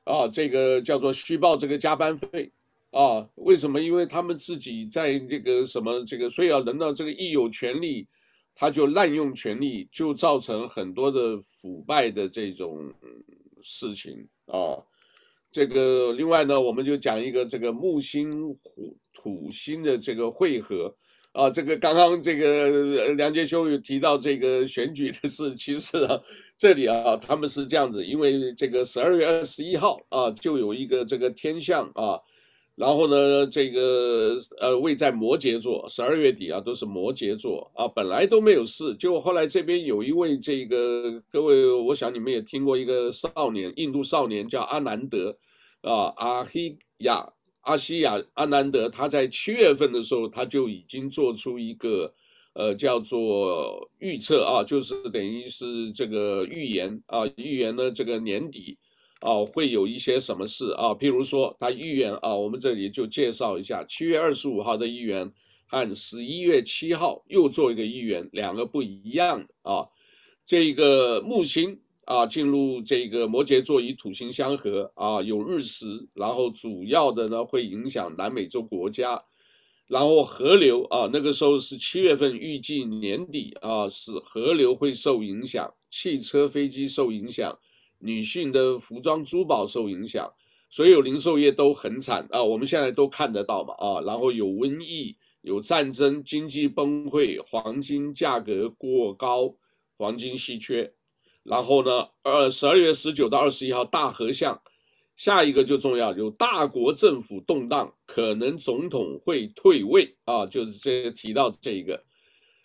[0.04, 2.50] 啊，这个叫做虚报这个加班费
[2.90, 3.28] 啊？
[3.36, 3.80] 为什么？
[3.80, 8.08] 因为他们自己在这个什么这个，所以要轮到这个一有权利，
[8.54, 12.92] 他就滥用权力，就造成很多的腐败的这种
[13.62, 14.82] 事情啊。
[15.52, 20.94] 这个另外呢，我们就讲一个这个木星土土星的这个汇合。
[21.32, 26.20] 啊，这个刚刚这个梁杰兄有提到这个选举的事，其实啊，
[26.58, 32.18] 这里啊，他们是这样子，因为这个十二月二十一号啊，就有一个这个天象啊，
[32.80, 45.36] 然后呢，这个呃位在摩羯座，十二月底啊都是摩羯座啊，本来都没有事，结果后来这边有一位这个各位，我想你们也听过一个少年，印度少年叫阿南德
[45.82, 47.30] 啊，阿希亚。
[47.62, 52.10] 阿西亚阿南德，他在七月份的时候，他就已经做出一个，
[52.54, 58.78] 呃，叫做预测啊，就是等于是这个预言啊，预言呢这个年底
[59.20, 65.32] 啊会有一些什么事啊，譬如说他预言啊，我们这里就介绍一下，七月二十五号的预言
[65.66, 69.86] 和十一月七号又做一个预言，两个不一样啊，
[70.44, 71.80] 这个木星。
[72.06, 79.22] 啊，进入这个摩羯座与土星相合啊，有日食，然后主要的呢会影响南美洲国家，
[79.86, 87.56] 然后河流啊，那个时候是七月份，预计年底啊，是河流会受影响，汽车、飞机受影响，
[88.00, 90.32] 女性的服装、珠宝受影响，
[90.68, 99.54] 所有零售业都很惨啊，我们现在都看得到嘛啊，然后有瘟疫，有战争，经济崩溃，黄金价格过高，
[99.96, 100.92] 黄金稀缺。
[101.42, 104.60] 然后呢，呃，十二月十九到二十一号大合相，
[105.16, 112.04] 下一个就重要，有大国政府动荡，可能总统会退位啊，就是这提到这一个。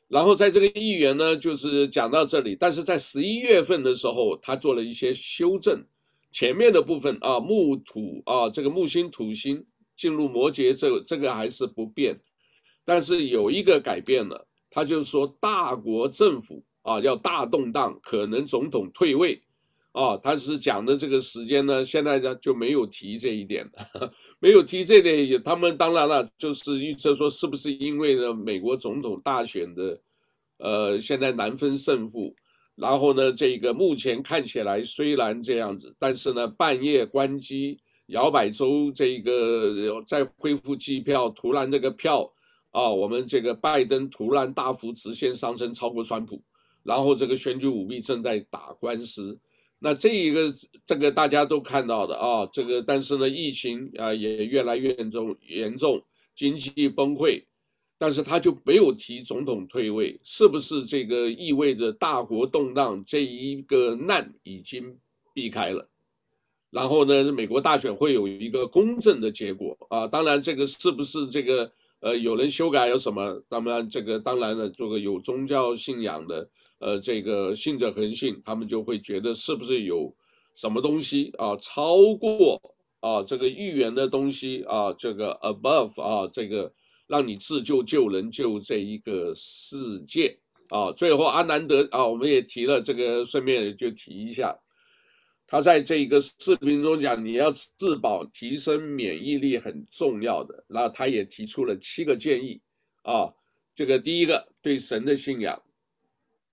[0.08, 5.84] 然后在这个议员呢，就是讲到这里，但是在十一月份的时候，他做了一些修正，
[6.32, 12.20] 前面的部分啊，木土啊，这个木星土星进入摩羯，这个这个还是不变，
[12.84, 16.64] 但是有一个改变了，他就是说大国政府。
[16.86, 19.42] 啊，要大动荡，可能总统退位，
[19.96, 29.98] 啊，他是讲的这个时间呢，现在呢就没有提这一点，呵 呵没有提这点，也他们当然了，就是预测说是不是因为呢美国总统大选的，
[30.58, 32.36] 呃，现在难分胜负，
[32.76, 42.30] 然后呢，这个目前看起来虽然这样子，但是呢半夜关机，摇摆州这个再恢复机票，突然这个票
[42.72, 46.44] 啊，我们这个拜登突然大幅直线上升，超过川普。
[46.84, 49.40] 然后这个选举舞弊正在打官司，
[49.86, 50.52] 那这一个
[50.84, 56.02] 这个大家都看到的啊，这个但是呢，疫情啊也越来越严重，严重
[56.36, 57.44] 经济崩溃，
[57.96, 64.98] 但是他就没有提总统退位，是不是这个意味着大国动荡这一个难已经
[65.36, 65.88] 避开了？
[66.72, 73.40] 然后呢，美国大选会有一个公正的结果啊，当然这个是不是这个呃有人修改有什么？
[73.48, 76.50] 当然这个当然了，这个有宗教信仰的。
[76.80, 80.14] 呃，这个信者恒信，他们就会觉得是不是有
[80.56, 82.62] 什么东西啊，超过
[83.00, 86.72] 啊这个预言的东西啊，这个 above 啊，这个
[87.08, 90.38] 让你自救救人救这一个世界
[90.70, 90.92] 啊。
[90.92, 94.54] 最后阿南德啊，我们也提了这个，顺便就提一下，
[95.48, 100.66] 他在这个视频中讲，你要自保提升免疫力很重要的。
[100.68, 102.62] 然后他也提出了七个建议
[103.04, 103.34] 啊，
[103.74, 105.62] 这个第一个对神的信仰。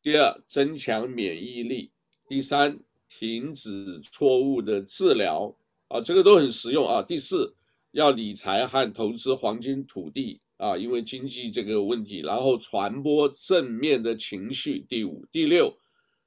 [0.02, 1.88] 第二，增强免疫力；
[2.28, 2.76] 第三，
[3.08, 5.54] 停止错误的治疗
[5.86, 7.00] 啊，这个都很实用啊。
[7.00, 7.54] 第四，
[7.92, 14.84] 要理财和投资黄金、土地啊，因为经济这个问题，然后传播正面的情绪。
[14.88, 15.72] 第五、第六，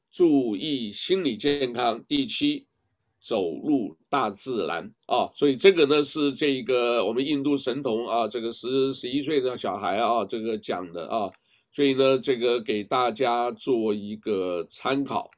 [0.09, 2.01] 注意心理健康。
[2.07, 2.65] 第七，
[3.19, 5.29] 走入大自然啊。
[5.33, 11.29] 所以这个呢是这个我们印度神童啊，这个十十一岁的小孩啊，这个讲的啊。
[11.75, 15.29] 所以呢，这个给大家做一个参考，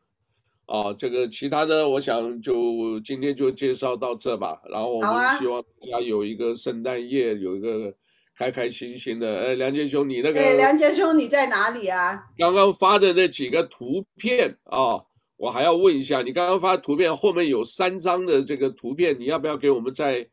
[0.67, 4.61] 啊，这个其他的，我想就今天就介绍到这吧。
[4.69, 7.91] 然后我们希望大家有一个圣诞夜，有一个
[8.37, 9.39] 开开心心的。
[9.39, 10.39] 哎，梁杰兄，你那个？
[10.39, 12.23] 哎，梁杰兄，你在哪里啊？
[12.37, 15.01] 刚刚发的那几个图片啊，
[15.37, 20.23] 我还要问一下，你刚刚发的图片后面有三张的这个图片，你要不要给我们再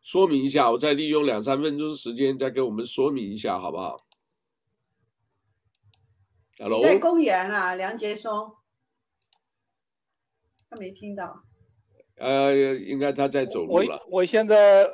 [0.00, 3.96] 说明一下，我再利用两三分钟时间再给我们说明一下，好不好
[6.60, 8.54] ？Hello，在公园啊，梁杰松，
[10.68, 11.42] 他没听到。
[12.16, 13.96] 呃，应该他在走路了。
[14.10, 14.86] 我我现在，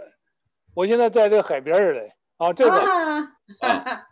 [0.74, 2.14] 我现在在这个海边儿嘞。
[2.36, 3.18] 啊，这个，啊
[3.60, 4.06] 啊、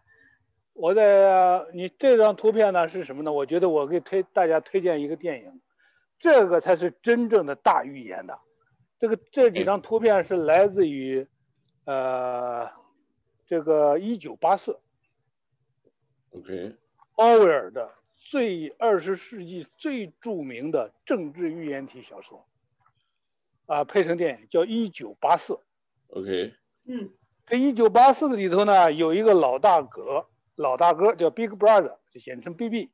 [0.73, 3.31] 我在你这张图片呢是什么呢？
[3.31, 5.61] 我觉得我给推大家推荐一个电影，
[6.19, 8.37] 这个才是真正的大预言的。
[8.99, 11.29] 这个这几张图片是来自于，
[11.85, 12.69] 呃，
[13.47, 14.81] 这个一九八四。
[16.31, 16.77] OK。
[17.15, 22.47] 奥威尔的最二十世纪最著名的政治预言体小说。
[23.67, 25.55] 啊，配成电影叫《一九八四》。
[26.09, 26.55] OK。
[26.87, 27.09] 嗯。
[27.47, 32.89] 这一九八四的里头呢，有一个老大哥，老大哥叫 Big Brother，就简称 BB，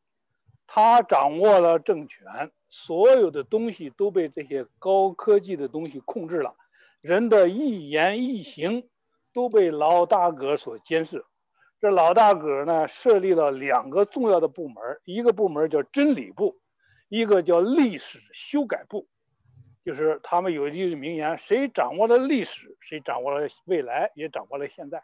[0.67, 6.57] 他掌握了政权，所有的东西都被这些高科技的东西控制了，
[7.01, 8.89] 人的一言一行
[9.33, 11.25] 都被老大哥所监视。
[11.81, 16.61] 这老大哥呢，设立了两个重要的部门，一个部门叫真理部，
[17.09, 19.09] 一个叫历史修改部。
[19.83, 25.03] 就是他们有一句名言：谁掌握了历史，谁掌握了未来，也掌握了现在。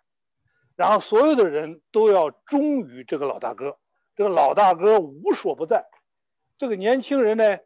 [0.77, 3.79] 然后所有的人都要忠于这个老大哥。
[4.15, 5.87] 这个老大哥无所不在。
[6.59, 7.59] 这个年轻人呢，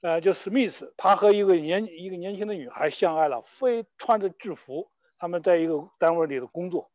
[0.00, 6.90] 呃，叫史密斯，他和一个年一个年轻的女孩相爱了，非穿着制服，他们在一个单位里的工作。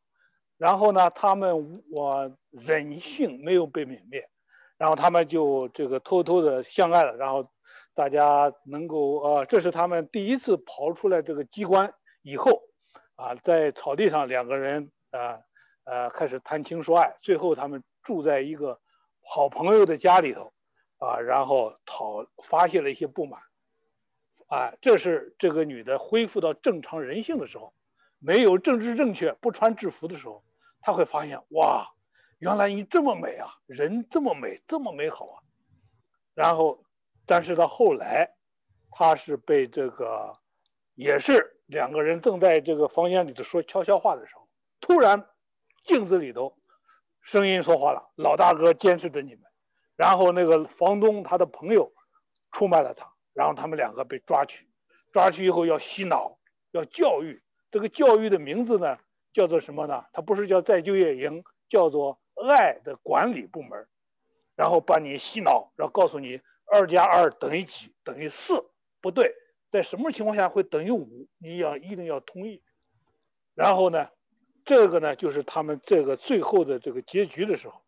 [0.58, 4.30] 然后呢，他们我人性没有被泯灭，
[4.78, 7.50] 然后他们就这个偷偷的相爱了，然后。
[7.98, 11.94] 大家能够呃，这是他们第一次跑出来这个机关
[12.24, 12.64] 以后，
[13.16, 15.40] 啊，在草地上两个人啊
[15.86, 18.82] 呃开始谈情说爱，最后他们住在一个
[19.22, 20.52] 好朋友的家里头，
[20.98, 23.40] 啊，然后讨发泄了一些不满，
[24.48, 27.72] 啊，这是这个女的恢复到正常人性的时候，
[28.26, 30.44] 没有政治正确，不穿制服的时候，
[30.82, 31.92] 他会发现哇，
[32.40, 35.36] 原来你这么美啊，人这么美，这么美好啊，
[36.34, 36.82] 然后。
[37.28, 38.36] 但是到后来，
[38.92, 40.38] 他是被这个，
[40.94, 44.48] 也是两个人正在这个房间里头说悄悄话的时候，
[44.80, 45.28] 突然
[45.86, 46.56] 镜子里头
[47.24, 49.42] 声音说话了：“老大哥监视着你们。”
[49.98, 51.94] 然后那个房东他的朋友
[52.52, 54.70] 出卖了他，然后他们两个被抓去，
[55.12, 56.38] 抓去以后要洗脑，
[56.70, 57.42] 要教育。
[57.76, 59.00] 这个教育的名字呢，
[59.34, 60.06] 叫做什么呢？
[60.14, 63.86] 它不是叫再就业营，叫做爱的管理部门，
[64.56, 66.40] 然后把你洗脑，然后告诉你。
[66.72, 67.94] 二加二等于几？
[68.06, 68.64] 等于四？
[69.02, 69.34] 不对，
[69.74, 71.28] 在什么情况下会等于五？
[71.38, 72.64] 你要一定要同意。
[73.56, 74.08] 然后呢，
[74.64, 77.82] 这个呢就是他们这个最后的这个结局的时候，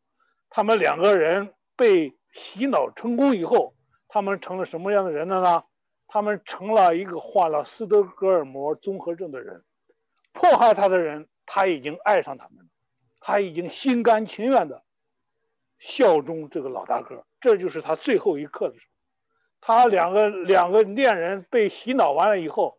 [0.50, 3.74] 他们两个人被洗脑成功以后，
[4.10, 5.64] 他们成了什么样的人了呢？
[6.10, 9.64] 他们成了一个患了斯德哥尔摩综合症的人，
[10.40, 12.70] 迫害他的人他已经爱上他们了，
[13.20, 14.84] 他已经心甘情愿的
[15.80, 17.26] 效忠这个老大哥。
[17.42, 18.94] 这就是他最后一刻的时候，
[19.62, 22.78] 他两个两个恋人被洗脑完了以后，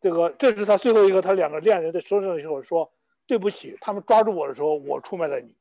[0.00, 2.92] 这个这是他最后一个，他两个恋人在说的时候说
[3.26, 5.56] 对不起，他们抓住我的时候我出卖了你，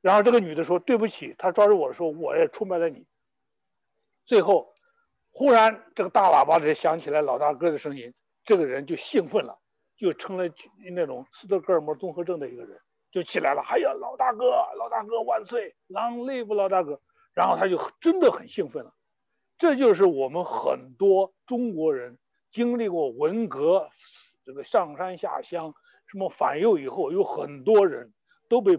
[0.00, 3.04] 然后这个女的说对不起，他抓住我的时候我也出卖了你。
[4.24, 4.74] 最后，
[5.30, 8.14] 忽然这个大喇叭里响起来老大哥的声音，
[8.46, 9.58] 这个人就兴奋了，
[10.02, 10.52] 就成了
[10.94, 12.80] 那种斯德哥尔摩综合症的一个人，
[13.12, 14.46] 就起来了，哎呀，老大哥，
[14.76, 17.00] 老大哥万岁，Long live 老大哥。
[17.34, 18.92] 然后他就真的很兴奋了，
[19.56, 22.18] 这就是我们很多中国人
[22.50, 23.88] 经历过文革，
[24.44, 25.74] 这个上山下乡，
[26.08, 28.12] 什么反右以后，有很多人
[28.50, 28.78] 都被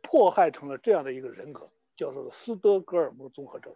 [0.00, 3.74] 迫害成了这样的一个人格，叫做斯德哥尔摩综合症。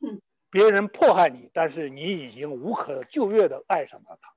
[0.00, 0.20] 嗯，
[0.50, 4.32] 别人迫害你，但是你已经无可救药的爱上了他，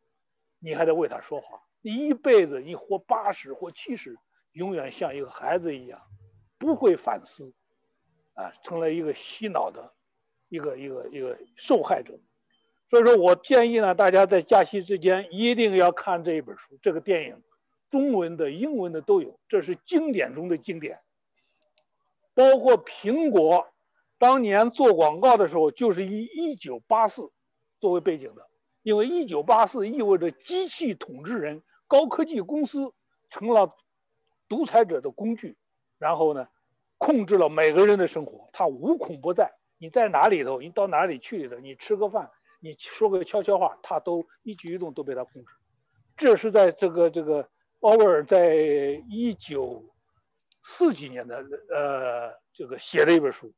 [0.60, 4.18] 你还得为他说话，你一辈子你活八十或七十，
[4.54, 6.02] 永远像一个孩子一样，
[6.58, 7.54] 不会反思。
[8.34, 9.94] 啊，成了一个洗脑的，
[10.50, 12.20] 一个一个一个受害者，
[12.90, 17.42] 所以说我建议呢，大家在假期之间一定要看这一本书，这个电影，
[17.92, 21.00] 中文的、英文的都有，这是经典中的经典。
[22.34, 23.68] 包括苹果
[24.18, 27.32] 当年做广告的时候，就是以一九八四
[27.80, 28.50] 作为背景的，
[28.82, 32.94] 因为一九八四意味着机器统治人，高科技公司
[33.30, 33.76] 成了
[34.48, 35.58] 独裁者的工具，
[35.98, 36.48] 然后呢，
[36.98, 39.54] 控制了每个人的生活，他无孔不在。
[39.78, 45.52] 你在哪里头，你到哪里去里头，你吃个饭，你说个悄悄话，他都一举一动都被他控制。
[46.16, 47.50] 这是在这个这个
[47.82, 48.56] 奥威尔在
[49.10, 49.84] 一九
[50.64, 53.52] 四几年的呃这个写的一本书，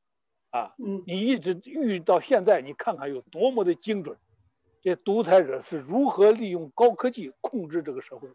[0.49, 0.73] 啊，
[1.05, 4.17] 你一直遇到现在，你看看有多么的精准。
[4.87, 8.29] 这独裁者是如何利用高科技控制这个社会，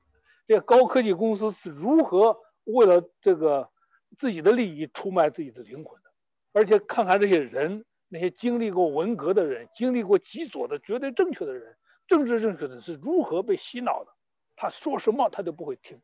[0.46, 3.70] 这高科技公司是如何为了这个
[4.18, 6.11] 自己的利益出卖自己的灵魂的。
[6.53, 11.74] 而且看看这些人，那些经历过文革的人，经历过极左的绝对正确的人，
[12.07, 14.12] 政治正确的人是如何被洗脑的。
[14.55, 16.03] 他说什么他都不会听，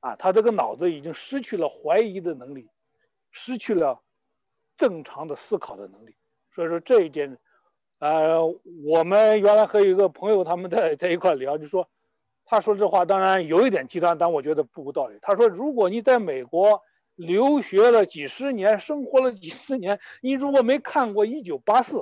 [0.00, 2.68] 啊，他这个脑子已经失去了怀疑的能力，
[3.30, 4.02] 失去了
[4.76, 6.14] 正常的思考的能力。
[6.54, 7.38] 所以说这一点，
[7.98, 8.46] 呃，
[8.84, 11.88] 我们原来和一个朋友他们在在一块聊，就说，
[12.44, 15.18] 他说这话当然有一点极端，但我觉得不无道理。
[15.22, 16.82] 他说，如果你在美国。
[17.20, 21.96] 留学了几十年，生活了几十年，你如果没看过《一九八四》，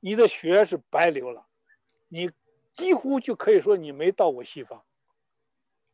[0.00, 1.44] 你的学是白流了，
[2.08, 2.30] 你
[2.72, 4.82] 几乎就可以说你没到过西方，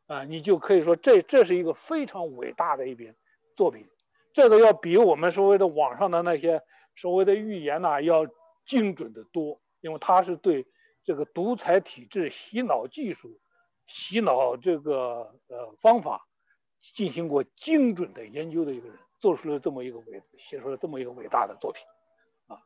[0.07, 3.17] 啊，你就可以说这这是一个非常伟大的一篇
[3.57, 3.89] 作品，
[4.33, 6.63] 这个要比我们所谓的网上的那些
[6.95, 8.29] 所谓的预言呐要
[8.67, 10.67] 精准的多，因为他是对
[11.05, 13.39] 这个独裁体制洗脑技术、
[13.87, 16.27] 洗脑这个呃方法。
[16.95, 21.83] 进行过精准的研究的一个人，做出了这么一个伟，写出了这么一个伟大的作品，
[22.47, 22.63] 啊。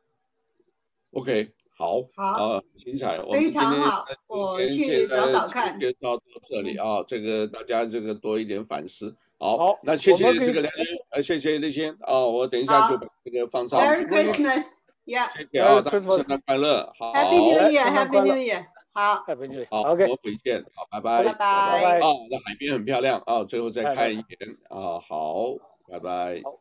[1.13, 5.79] OK，好，好，精彩，非常好，我去找找看。
[5.79, 9.15] 介绍到这里啊，这个大家这个多一点反思。
[9.39, 13.79] 好，那谢谢这个梁军，呃，谢谢那些啊，我等一下就把这个放上。
[13.79, 17.13] Merry Christmas，Yeah，谢谢啊，大家圣诞快乐，好。
[17.13, 18.65] Happy New Year，Happy New Year。
[18.93, 25.45] 好，太平好，OK，我回见，好，拜拜，拜拜，啊，那海边很漂亮啊，最后再看一眼啊，好，
[25.87, 26.41] 拜拜。
[26.43, 26.60] 好